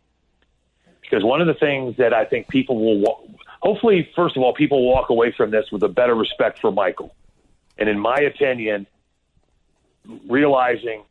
[1.13, 3.29] Because one of the things that I think people will,
[3.61, 7.15] hopefully, first of all, people walk away from this with a better respect for Michael.
[7.77, 8.87] And in my opinion,
[10.27, 11.03] realizing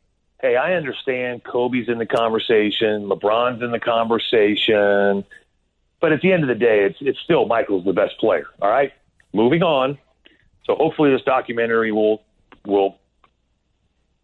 [0.42, 5.24] hey, I understand Kobe's in the conversation, LeBron's in the conversation,
[6.00, 8.48] but at the end of the day, it's it's still Michael's the best player.
[8.60, 8.92] All right,
[9.34, 10.00] moving on.
[10.64, 12.24] So hopefully, this documentary will
[12.66, 12.98] will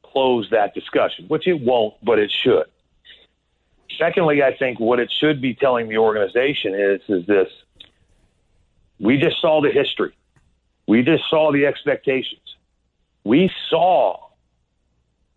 [0.02, 2.66] close that discussion, which it won't, but it should.
[3.98, 7.50] Secondly, I think what it should be telling the organization is is this:
[9.00, 10.16] we just saw the history,
[10.88, 12.56] we just saw the expectations,
[13.24, 14.20] we saw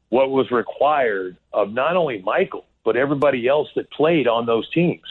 [0.09, 5.07] what was required of not only Michael, but everybody else that played on those teams.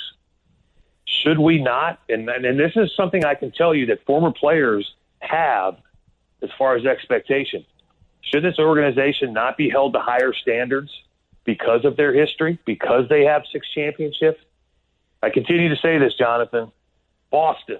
[1.06, 2.00] Should we not?
[2.10, 5.78] And, and this is something I can tell you that former players have
[6.42, 7.66] as far as expectation.
[8.22, 10.92] Should this organization not be held to higher standards
[11.50, 14.40] because of their history, because they have six championships?
[15.24, 16.72] I continue to say this, Jonathan.
[17.32, 17.80] Boston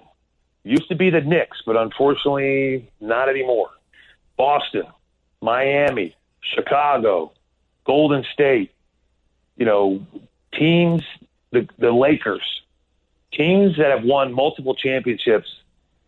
[0.64, 3.70] used to be the Knicks, but unfortunately not anymore.
[4.36, 4.82] Boston,
[5.40, 7.32] Miami, Chicago,
[7.84, 8.72] Golden State,
[9.56, 10.04] you know,
[10.52, 11.04] teams,
[11.52, 12.42] the, the Lakers,
[13.32, 15.48] teams that have won multiple championships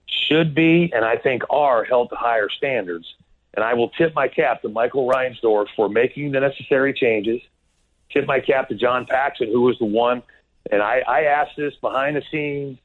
[0.07, 3.07] should be, and I think are, held to higher standards.
[3.55, 7.41] And I will tip my cap to Michael Reinsdorf for making the necessary changes.
[8.13, 10.23] Tip my cap to John Paxson, who was the one.
[10.71, 12.79] And I, I asked this behind the scenes,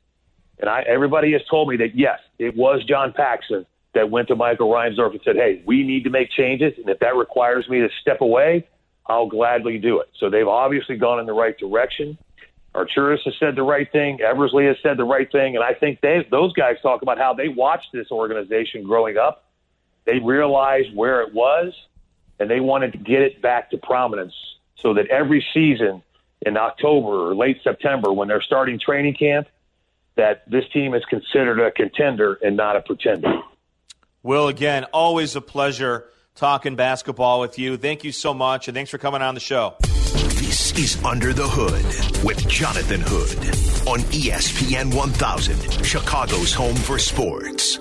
[0.60, 4.36] and I, everybody has told me that yes, it was John Paxson that went to
[4.36, 7.80] Michael Reinsdorf and said, "Hey, we need to make changes, and if that requires me
[7.80, 8.68] to step away,
[9.06, 12.18] I'll gladly do it." So they've obviously gone in the right direction.
[12.74, 14.22] Arturas has said the right thing.
[14.22, 17.34] Eversley has said the right thing, and I think they, those guys talk about how
[17.34, 19.46] they watched this organization growing up.
[20.06, 21.74] They realized where it was,
[22.40, 24.34] and they wanted to get it back to prominence
[24.78, 26.04] so that every season
[26.46, 29.48] in October or late September, when they're starting training camp,
[30.16, 33.42] that this team is considered a contender and not a pretender.
[34.24, 37.78] Will, again, always a pleasure talking basketball with you.
[37.78, 39.76] Thank you so much, and thanks for coming on the show.
[39.82, 43.38] This is Under the Hood with Jonathan Hood
[43.88, 47.80] on ESPN 1000, Chicago's home for sports.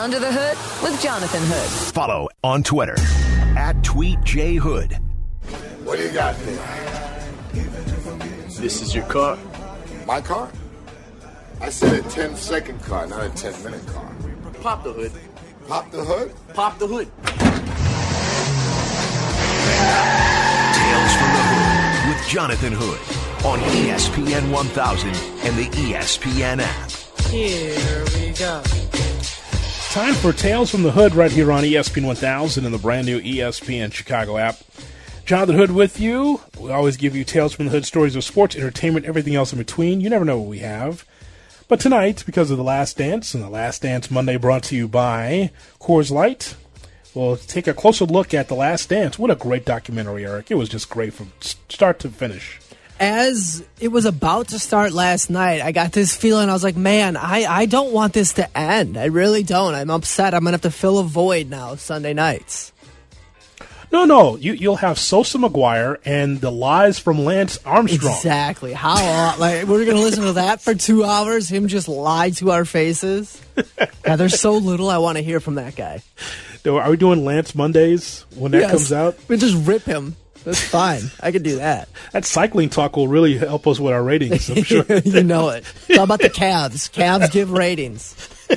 [0.00, 1.92] Under the Hood with Jonathan Hood.
[1.92, 2.94] Follow on Twitter
[3.54, 4.98] at TweetJHood.
[5.84, 7.28] What do you got there?
[8.48, 9.36] This is your car.
[10.06, 10.50] My car?
[11.60, 14.10] I said a 10 second car, not a 10 minute car.
[14.62, 15.12] Pop the hood.
[15.68, 16.32] Pop the hood?
[16.54, 17.08] Pop the hood.
[20.78, 23.00] Tales from the Hood with Jonathan Hood
[23.44, 25.08] on ESPN 1000
[25.44, 26.90] and the ESPN app.
[27.26, 28.62] Here we go.
[29.90, 33.20] Time for Tales from the Hood right here on ESPN 1000 and the brand new
[33.20, 34.60] ESPN Chicago app.
[35.26, 36.40] Jonathan Hood with you.
[36.60, 39.58] We always give you Tales from the Hood stories of sports, entertainment, everything else in
[39.58, 40.00] between.
[40.00, 41.04] You never know what we have.
[41.66, 44.86] But tonight, because of The Last Dance, and The Last Dance Monday brought to you
[44.86, 46.54] by Coors Light,
[47.12, 49.18] we'll take a closer look at The Last Dance.
[49.18, 50.52] What a great documentary, Eric.
[50.52, 52.60] It was just great from start to finish.
[53.00, 56.50] As it was about to start last night, I got this feeling.
[56.50, 58.98] I was like, man, I, I don't want this to end.
[58.98, 59.74] I really don't.
[59.74, 60.34] I'm upset.
[60.34, 62.72] I'm going to have to fill a void now Sunday nights.
[63.90, 68.14] No, no, you, you'll have Sosa McGwire and the lies from Lance Armstrong.
[68.14, 68.72] Exactly.
[68.74, 71.48] How like we're going to listen to that for two hours?
[71.48, 73.40] Him just lie to our faces.
[74.04, 76.02] God, there's so little I want to hear from that guy.
[76.66, 78.70] Are we doing Lance Mondays when that Yes.
[78.70, 79.16] comes out?
[79.26, 80.14] We just rip him.
[80.44, 81.02] That's fine.
[81.20, 81.88] I can do that.
[82.12, 84.84] That cycling talk will really help us with our ratings, I'm sure.
[85.04, 85.64] you know it.
[85.88, 86.88] It's all about the calves.
[86.88, 88.14] Calves give ratings.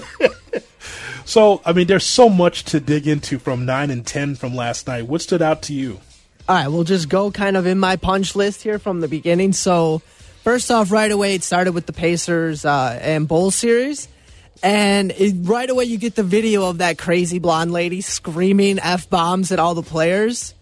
[1.25, 4.87] So, I mean, there's so much to dig into from 9 and 10 from last
[4.87, 5.07] night.
[5.07, 5.99] What stood out to you?
[6.49, 9.53] All right, we'll just go kind of in my punch list here from the beginning.
[9.53, 9.99] So,
[10.43, 14.09] first off, right away, it started with the Pacers uh, and Bulls series.
[14.61, 19.09] And it, right away, you get the video of that crazy blonde lady screaming F
[19.09, 20.53] bombs at all the players.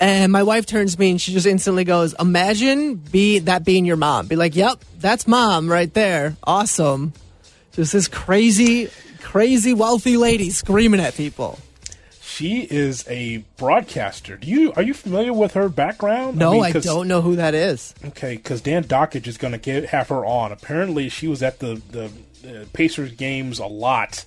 [0.00, 3.84] And my wife turns to me and she just instantly goes, Imagine be that being
[3.84, 4.26] your mom.
[4.26, 6.36] Be like, Yep, that's mom right there.
[6.44, 7.12] Awesome.
[7.72, 8.90] Just this crazy,
[9.20, 11.58] crazy wealthy lady screaming at people.
[12.20, 14.36] She is a broadcaster.
[14.36, 16.36] Do you are you familiar with her background?
[16.36, 17.94] No, mean, I don't know who that is.
[18.04, 20.52] Okay, because Dan Dakich is going to get have her on.
[20.52, 22.04] Apparently, she was at the the
[22.48, 24.24] uh, Pacers games a lot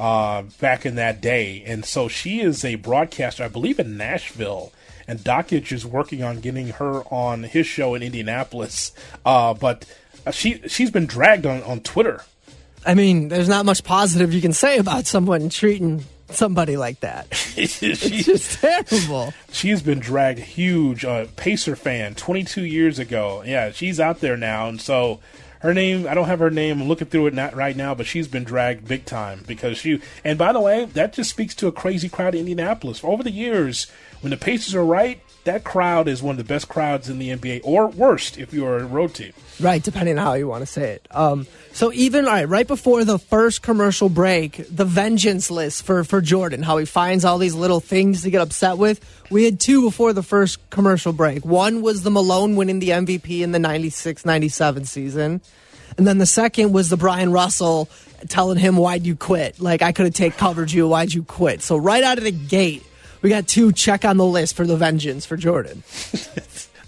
[0.00, 4.72] uh, back in that day, and so she is a broadcaster, I believe, in Nashville.
[5.06, 8.92] And Dakich is working on getting her on his show in Indianapolis.
[9.24, 9.84] Uh, but
[10.32, 12.22] she she's been dragged on on Twitter.
[12.84, 17.26] I mean, there's not much positive you can say about someone treating somebody like that.
[17.56, 19.32] it's just terrible.
[19.52, 21.04] She's been dragged huge.
[21.04, 23.42] Uh, Pacer fan, 22 years ago.
[23.46, 25.20] Yeah, she's out there now, and so
[25.60, 26.08] her name.
[26.08, 26.80] I don't have her name.
[26.80, 30.00] I'm looking through it not right now, but she's been dragged big time because she.
[30.24, 33.04] And by the way, that just speaks to a crazy crowd in Indianapolis.
[33.04, 33.86] Over the years,
[34.22, 37.30] when the Pacers are right, that crowd is one of the best crowds in the
[37.30, 39.32] NBA, or worst if you're a road team.
[39.58, 41.08] Right, depending on how you want to say it.
[41.10, 46.04] Um, so even all right, right before the first commercial break, the vengeance list for
[46.04, 49.00] for Jordan, how he finds all these little things to get upset with.
[49.30, 51.44] We had two before the first commercial break.
[51.44, 55.40] One was the Malone winning the MVP in the 96-97 season.
[55.98, 57.88] And then the second was the Bryon Russell
[58.28, 59.60] telling him, Why'd you quit?
[59.60, 60.88] Like, I could have take covered you.
[60.88, 61.62] Why'd you quit?
[61.62, 62.84] So, right out of the gate,
[63.22, 65.82] we got two check on the list for the vengeance for Jordan.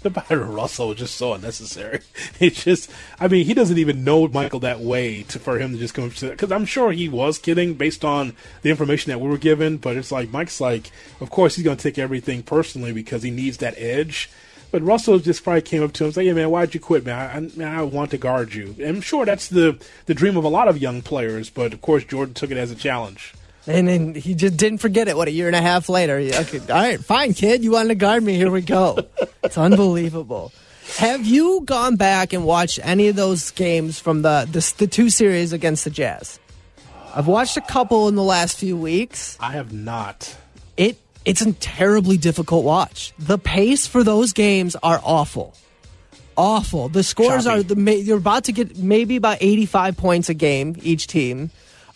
[0.05, 2.01] The Bryon Russell was just so unnecessary.
[2.39, 5.79] It's just, I mean, he doesn't even know Michael that way to, for him to
[5.79, 9.19] just come up to because I'm sure he was kidding based on the information that
[9.19, 9.77] we were given.
[9.77, 13.31] But it's like Mike's like, of course he's going to take everything personally because he
[13.31, 14.29] needs that edge.
[14.69, 17.03] But Russell just probably came up to him and said, "Yeah, man, why'd you quit,
[17.03, 17.51] man?
[17.59, 20.43] I, I, I want to guard you." And I'm sure that's the the dream of
[20.43, 21.49] a lot of young players.
[21.49, 23.33] But of course, Jordan took it as a challenge.
[23.67, 25.17] And then he just didn't forget it.
[25.17, 26.17] What a year and a half later.
[26.17, 27.63] Okay, all right, fine, kid.
[27.63, 28.35] You wanted to guard me.
[28.35, 28.99] Here we go.
[29.43, 30.51] It's unbelievable.
[30.97, 35.09] Have you gone back and watched any of those games from the the, the two
[35.09, 36.39] series against the Jazz?
[37.13, 39.37] I've watched a couple in the last few weeks.
[39.39, 40.35] I have not.
[40.77, 43.13] It it's a terribly difficult watch.
[43.17, 45.55] The pace for those games are awful.
[46.37, 46.89] Awful.
[46.89, 47.59] The scores Choppy.
[47.59, 51.49] are the you're about to get maybe about 85 points a game each team.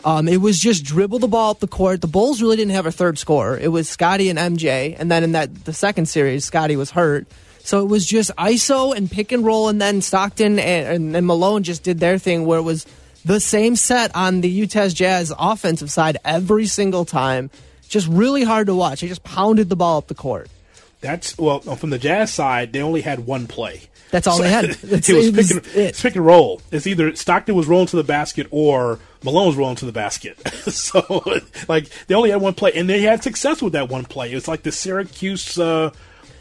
[0.05, 2.01] Um, it was just dribble the ball up the court.
[2.01, 3.57] The Bulls really didn't have a third scorer.
[3.57, 7.27] It was Scottie and MJ, and then in that the second series, Scottie was hurt.
[7.59, 11.27] So it was just ISO and pick and roll, and then Stockton and, and, and
[11.27, 12.85] Malone just did their thing where it was
[13.25, 17.49] the same set on the Utah Jazz offensive side every single time.
[17.89, 19.01] Just really hard to watch.
[19.01, 20.49] They just pounded the ball up the court.
[21.01, 22.73] That's well from the Jazz side.
[22.73, 23.83] They only had one play.
[24.11, 24.65] That's all they had.
[24.69, 26.61] it was, it was pick, and, it's pick and roll.
[26.71, 30.37] It's either Stockton was rolling to the basket or Malone was rolling to the basket.
[30.71, 31.23] so,
[31.67, 34.31] like, they only had one play, and they had success with that one play.
[34.33, 35.91] It's like the Syracuse, uh,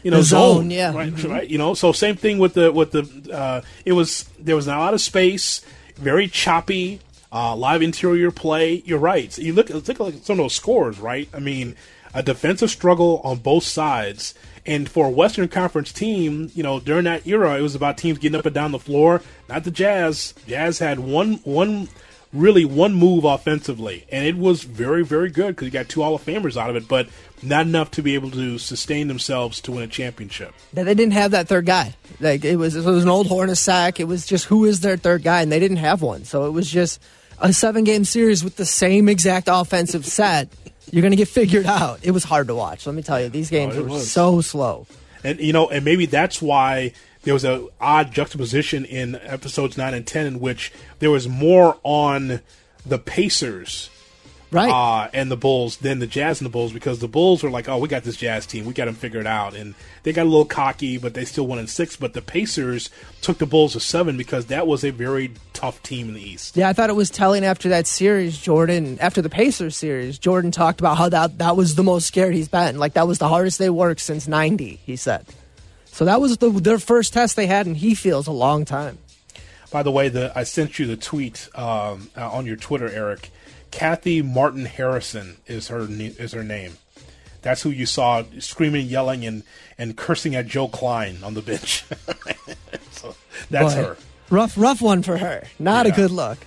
[0.01, 0.93] you know, The zone, zone, yeah.
[0.95, 1.29] right, Mhm.
[1.29, 1.47] right.
[1.47, 3.31] You know, so same thing with the with the.
[3.31, 5.61] Uh, it was there was not a lot of space,
[5.95, 6.99] very choppy,
[7.31, 8.81] uh, live interior play.
[8.85, 9.35] You're right.
[9.37, 11.29] You look look at some of those scores, right?
[11.33, 11.75] I mean,
[12.13, 14.33] a defensive struggle on both sides.
[14.65, 18.19] And for a Western Conference team, you know, during that era, it was about teams
[18.19, 19.21] getting up and down the floor.
[19.47, 20.33] Not the Jazz.
[20.47, 21.87] Jazz had one one
[22.31, 26.15] really one move offensively, and it was very very good because you got two Hall
[26.15, 27.07] of Famers out of it, but
[27.41, 30.53] not enough to be able to sustain themselves to win a championship.
[30.73, 31.95] That they didn't have that third guy.
[32.19, 33.99] Like it was, it was an old Hornacek.
[33.99, 36.25] It was just who is their third guy, and they didn't have one.
[36.25, 37.01] So it was just
[37.41, 40.49] a seven game series with the same exact offensive set.
[40.91, 41.99] You're going to get figured out.
[42.03, 42.85] It was hard to watch.
[42.87, 44.11] Let me tell you, these games Oh, were was.
[44.11, 44.87] so slow.
[45.23, 49.93] And you know, and maybe that's why there was a odd juxtaposition in episodes nine
[49.93, 52.41] and ten, in which there was more on
[52.85, 53.89] the Pacers
[54.51, 54.71] Right.
[54.71, 57.69] Uh, and the Bulls, then the Jazz and the Bulls, because the Bulls were like,
[57.69, 58.65] oh, we got this Jazz team.
[58.65, 59.55] We got them figured out.
[59.55, 61.95] And they got a little cocky, but they still won in six.
[61.95, 62.89] But the Pacers
[63.21, 66.57] took the Bulls to seven because that was a very tough team in the East.
[66.57, 70.51] Yeah, I thought it was telling after that series, Jordan, after the Pacers series, Jordan
[70.51, 72.79] talked about how that, that was the most scared he's been.
[72.79, 75.27] Like, that was the hardest they worked since 90, he said.
[75.85, 78.97] So that was the, their first test they had, and he feels a long time.
[79.71, 83.29] By the way, the I sent you the tweet um, uh, on your Twitter, Eric.
[83.71, 86.77] Kathy Martin Harrison is her is her name.
[87.41, 89.43] That's who you saw screaming, yelling, and,
[89.77, 91.85] and cursing at Joe Kleine on the bench.
[92.91, 93.15] so
[93.49, 93.97] that's Boy, her.
[94.29, 95.43] Rough, rough one for her.
[95.57, 96.37] Not a good look.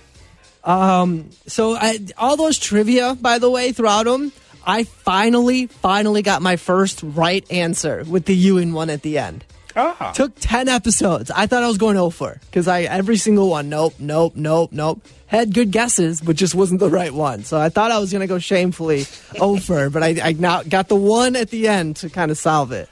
[0.63, 4.31] Um, so I, all those trivia, by the way, throughout them,
[4.65, 9.43] I finally, finally got my first right answer with the Ewing one at the end.
[9.75, 10.11] Ah.
[10.13, 11.31] Took 10 episodes.
[11.31, 15.01] I thought I was going over because I every single one, nope, nope, nope, nope.
[15.27, 17.43] Had good guesses, but just wasn't the right one.
[17.43, 19.05] So I thought I was going to go shamefully
[19.39, 22.71] over, but I, I now got the one at the end to kind of solve
[22.71, 22.87] it.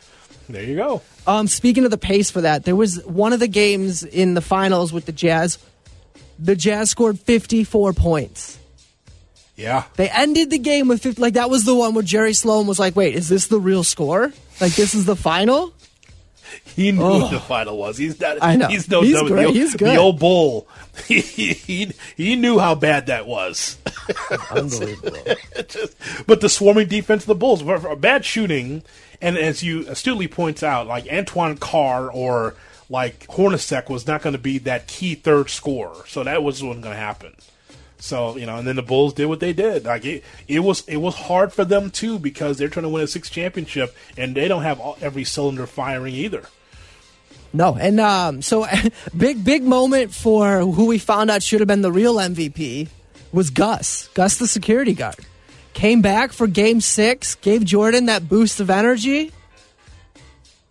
[0.49, 1.01] There you go.
[1.27, 4.41] Um, speaking of the pace for that, there was one of the games in the
[4.41, 5.59] finals with the Jazz.
[6.39, 8.57] The Jazz scored 54 points.
[9.55, 9.83] Yeah.
[9.95, 11.21] They ended the game with 50.
[11.21, 13.83] Like, that was the one where Jerry Sloan was like, wait, is this the real
[13.83, 14.33] score?
[14.59, 15.71] Like, this is the final?
[16.75, 17.19] He knew Oh.
[17.21, 17.97] what the final was.
[17.97, 18.37] He's not.
[18.41, 18.67] I know.
[18.67, 19.27] He's no He's dumb.
[19.27, 19.47] great.
[19.47, 20.67] The, He's the old bull.
[21.07, 23.77] He, he he knew how bad that was.
[24.51, 25.17] Unbelievable.
[25.67, 25.95] Just-
[26.27, 28.83] but the swarming defense of the Bulls, for, for bad shooting,
[29.21, 32.55] and as you astutely points out, like Antoine Carr or
[32.89, 35.95] like Hornacek was not going to be that key third scorer.
[36.07, 37.33] So that was wasn't going to happen.
[37.99, 39.85] So you know, and then the Bulls did what they did.
[39.85, 43.03] Like it, it was it was hard for them too because they're trying to win
[43.03, 46.43] a six championship, and they don't have all, every cylinder firing either.
[47.53, 48.65] No, and um, so
[49.17, 52.87] big, big moment for who we found out should have been the real MVP
[53.31, 54.07] was Gus.
[54.13, 55.17] Gus, the security guard,
[55.73, 59.31] came back for Game Six, gave Jordan that boost of energy.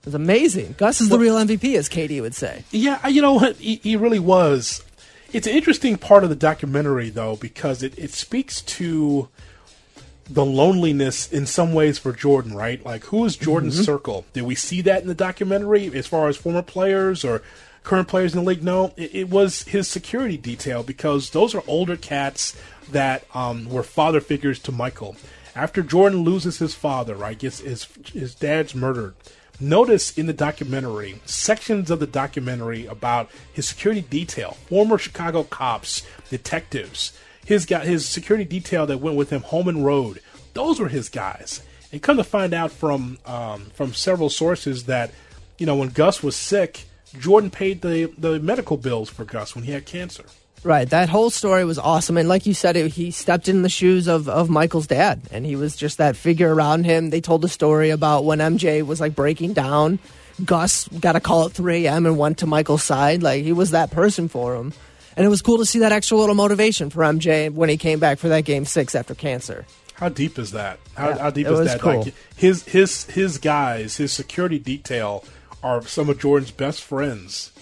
[0.01, 0.75] It was amazing.
[0.79, 2.65] Gus is the real MVP, as Katie would say.
[2.71, 3.57] Yeah, you know what?
[3.57, 4.83] He, he really was.
[5.33, 9.29] It's an interesting part of the documentary, though, because it, it speaks to
[10.31, 12.85] the loneliness in some ways for Jordan, right?
[12.85, 13.85] Like, who is Jordan's Mhm.
[13.85, 14.25] circle?
[14.33, 17.43] Did we see that in the documentary as far as former players or
[17.83, 18.63] current players in the league?
[18.63, 22.55] No, it, it was his security detail because those are older cats
[22.91, 25.17] that um, were father figures to Michael.
[25.57, 29.15] After Jordan loses his father, right, gets his his dad's murdered.
[29.59, 36.03] Notice in the documentary sections of the documentary about his security detail, former Chicago cops,
[36.31, 37.13] detectives,
[37.45, 40.21] his guy, his security detail that went with him home and road.
[40.55, 41.63] Those were his guys.
[41.93, 45.11] And come to find out from um, from several sources that
[45.59, 46.85] you know when Gus was sick,
[47.19, 50.25] Jordan paid the the medical bills for Gus when he had cancer.
[50.63, 53.71] Right, that whole story was awesome, and like you said, it, he stepped in the
[53.71, 57.09] shoes of, of Michael's dad, and he was just that figure around him.
[57.09, 59.99] They told a story about when MJ was like breaking down,
[60.45, 62.05] Gus got a call at 3 a.m.
[62.05, 63.23] and went to Michael's side.
[63.23, 64.75] Like he was that person for him,
[65.21, 67.99] and it was cool to see that extra little motivation for MJ when he came
[67.99, 69.67] back for that game six after cancer.
[69.93, 70.79] How deep is that?
[70.97, 71.79] How, Yeah, how deep is that?
[71.79, 72.05] cool.
[72.05, 75.25] Like his his his guys, his security detail
[75.63, 77.53] are some of Jordan's best friends,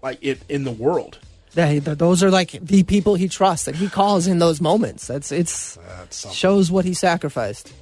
[0.00, 1.18] like it in the world.
[1.56, 5.08] Yeah, those are like the people he trusts that he calls in those moments.
[5.08, 5.76] That's it's
[6.32, 7.72] shows what he sacrificed.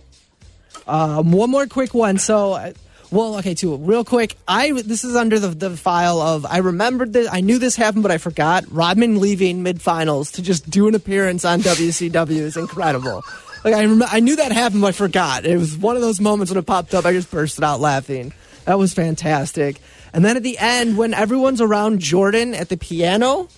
[0.87, 2.17] Um, one more quick one.
[2.17, 2.73] So, uh,
[3.11, 4.37] well, okay, two real quick.
[4.47, 8.03] I this is under the the file of I remembered that I knew this happened,
[8.03, 8.65] but I forgot.
[8.71, 13.25] Rodman leaving mid finals to just do an appearance on WCW is incredible.
[13.65, 15.47] Like I rem- I knew that happened, but I forgot.
[15.47, 17.05] It was one of those moments when it popped up.
[17.05, 18.33] I just bursted out laughing.
[18.65, 19.81] That was fantastic.
[20.13, 23.49] And then at the end, when everyone's around Jordan at the piano,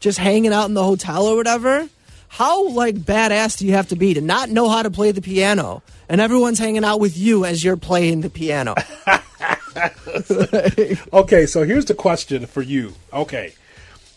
[0.00, 1.88] just hanging out in the hotel or whatever,
[2.34, 5.22] how like badass do you have to be to not know how to play the
[5.22, 8.74] piano and everyone's hanging out with you as you're playing the piano?
[11.12, 12.94] okay, so here's the question for you.
[13.12, 13.54] Okay,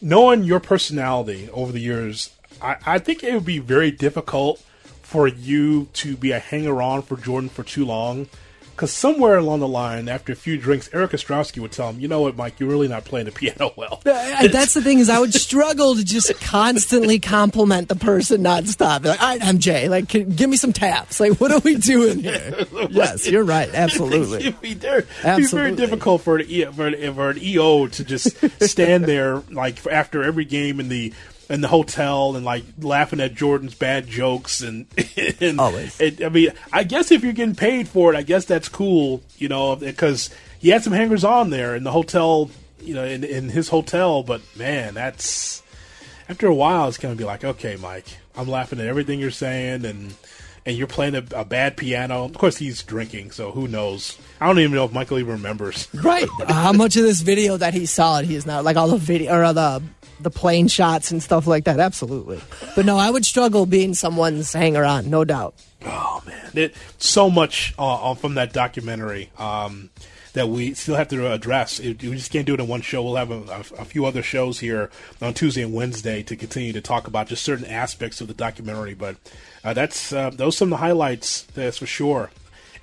[0.01, 4.63] knowing your personality over the years, I, I think it would be very difficult
[5.03, 8.30] for you to be a hanger on for Jordan for too long.
[8.78, 12.07] Because somewhere along the line, after a few drinks, Eric Ostrowski would tell him, "You
[12.07, 12.59] know what, Mike?
[12.59, 16.05] You're really not playing the piano well." That's the thing is I would struggle to
[16.05, 19.03] just constantly compliment the person nonstop.
[19.03, 21.19] Like, all right, MJ, like, can, give me some taps.
[21.19, 22.67] Like, what are we doing here?
[22.91, 23.67] yes, you're right.
[23.73, 24.41] Absolutely.
[24.41, 25.07] It'd be, it'd
[25.38, 29.41] be very difficult for an, E- for, an, for an EO to just stand there
[29.49, 31.13] like after every game in the
[31.50, 34.86] in the hotel and like laughing at Jordan's bad jokes and,
[35.41, 36.00] and Always.
[36.00, 39.22] It, I mean, I guess if you're getting paid for it, I guess that's cool,
[39.38, 40.30] you know, because
[40.60, 42.50] he had some hangers on there in the hotel,
[42.82, 44.24] you know, in, in his hotel.
[44.24, 45.64] But man, that's
[46.30, 49.32] after a while, it's going to be like, okay, Mike, I'm laughing at everything you're
[49.32, 50.14] saying, and
[50.68, 52.26] and you're playing a, a bad piano.
[52.26, 54.18] Of course, he's drinking, so who knows?
[54.41, 55.88] I don't even know if Michael even remembers.
[56.07, 56.28] Right.
[56.41, 58.97] Uh, how much of this video that he saw, he is now like all the
[58.97, 59.82] video or the
[60.20, 61.80] the plane shots and stuff like that.
[61.80, 62.41] Absolutely.
[62.76, 65.55] But no, I would struggle being someone's hanger on, no doubt.
[65.86, 69.89] Oh man, it, so much uh, from that documentary um,
[70.38, 71.80] that we still have to address.
[71.80, 73.02] It, we just can't do it in one show.
[73.02, 76.80] We'll have a, a, few other shows here on Tuesday and Wednesday to continue to
[76.80, 78.94] talk about just certain aspects of the documentary.
[78.94, 79.16] But
[79.64, 81.42] uh, that's uh, those are some of the highlights.
[81.56, 82.30] That's for sure.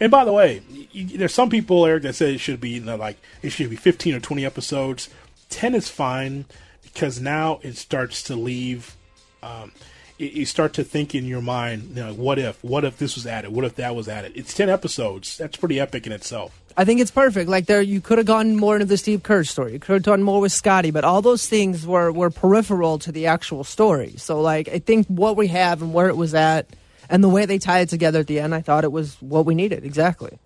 [0.00, 2.80] And by the way, you, there's some people, Eric, that say it should be you
[2.80, 5.08] know, like it should be 15 or 20 episodes.
[5.50, 6.46] 10 is fine
[6.82, 8.96] because now it starts to leave.
[9.44, 9.70] Um,
[10.18, 12.62] you start to think in your mind, you know, what if?
[12.62, 13.52] What if this was added?
[13.52, 14.32] What if that was added?
[14.34, 15.36] It's ten episodes.
[15.38, 16.60] That's pretty epic in itself.
[16.76, 17.48] I think it's perfect.
[17.48, 19.74] Like there, you could have gone more into the Steve Kerr story.
[19.74, 23.12] You could have done more with Scottie, but all those things were were peripheral to
[23.12, 24.14] the actual story.
[24.16, 26.66] So, like, I think what we have and where it was at,
[27.08, 29.46] and the way they tie it together at the end, I thought it was what
[29.46, 30.38] we needed exactly.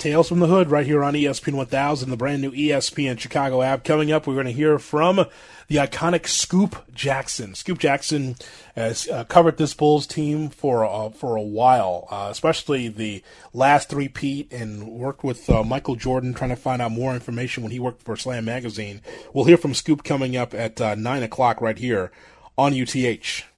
[0.00, 3.84] Tales from the Hood right here on ESPN 1000, the brand new ESPN Chicago app.
[3.84, 5.26] Coming up, we're going to hear from
[5.68, 7.54] the iconic Scoop Jackson.
[7.54, 8.36] Scoop Jackson
[8.74, 13.22] has uh, covered this Bulls team for uh, for a while, uh, especially the
[13.52, 17.70] last three-peat, and worked with uh, Michael Jordan trying to find out more information when
[17.70, 19.02] he worked for Slam Magazine.
[19.34, 22.10] We'll hear from Scoop coming up at uh, nine o'clock right here
[22.56, 23.49] on UTH.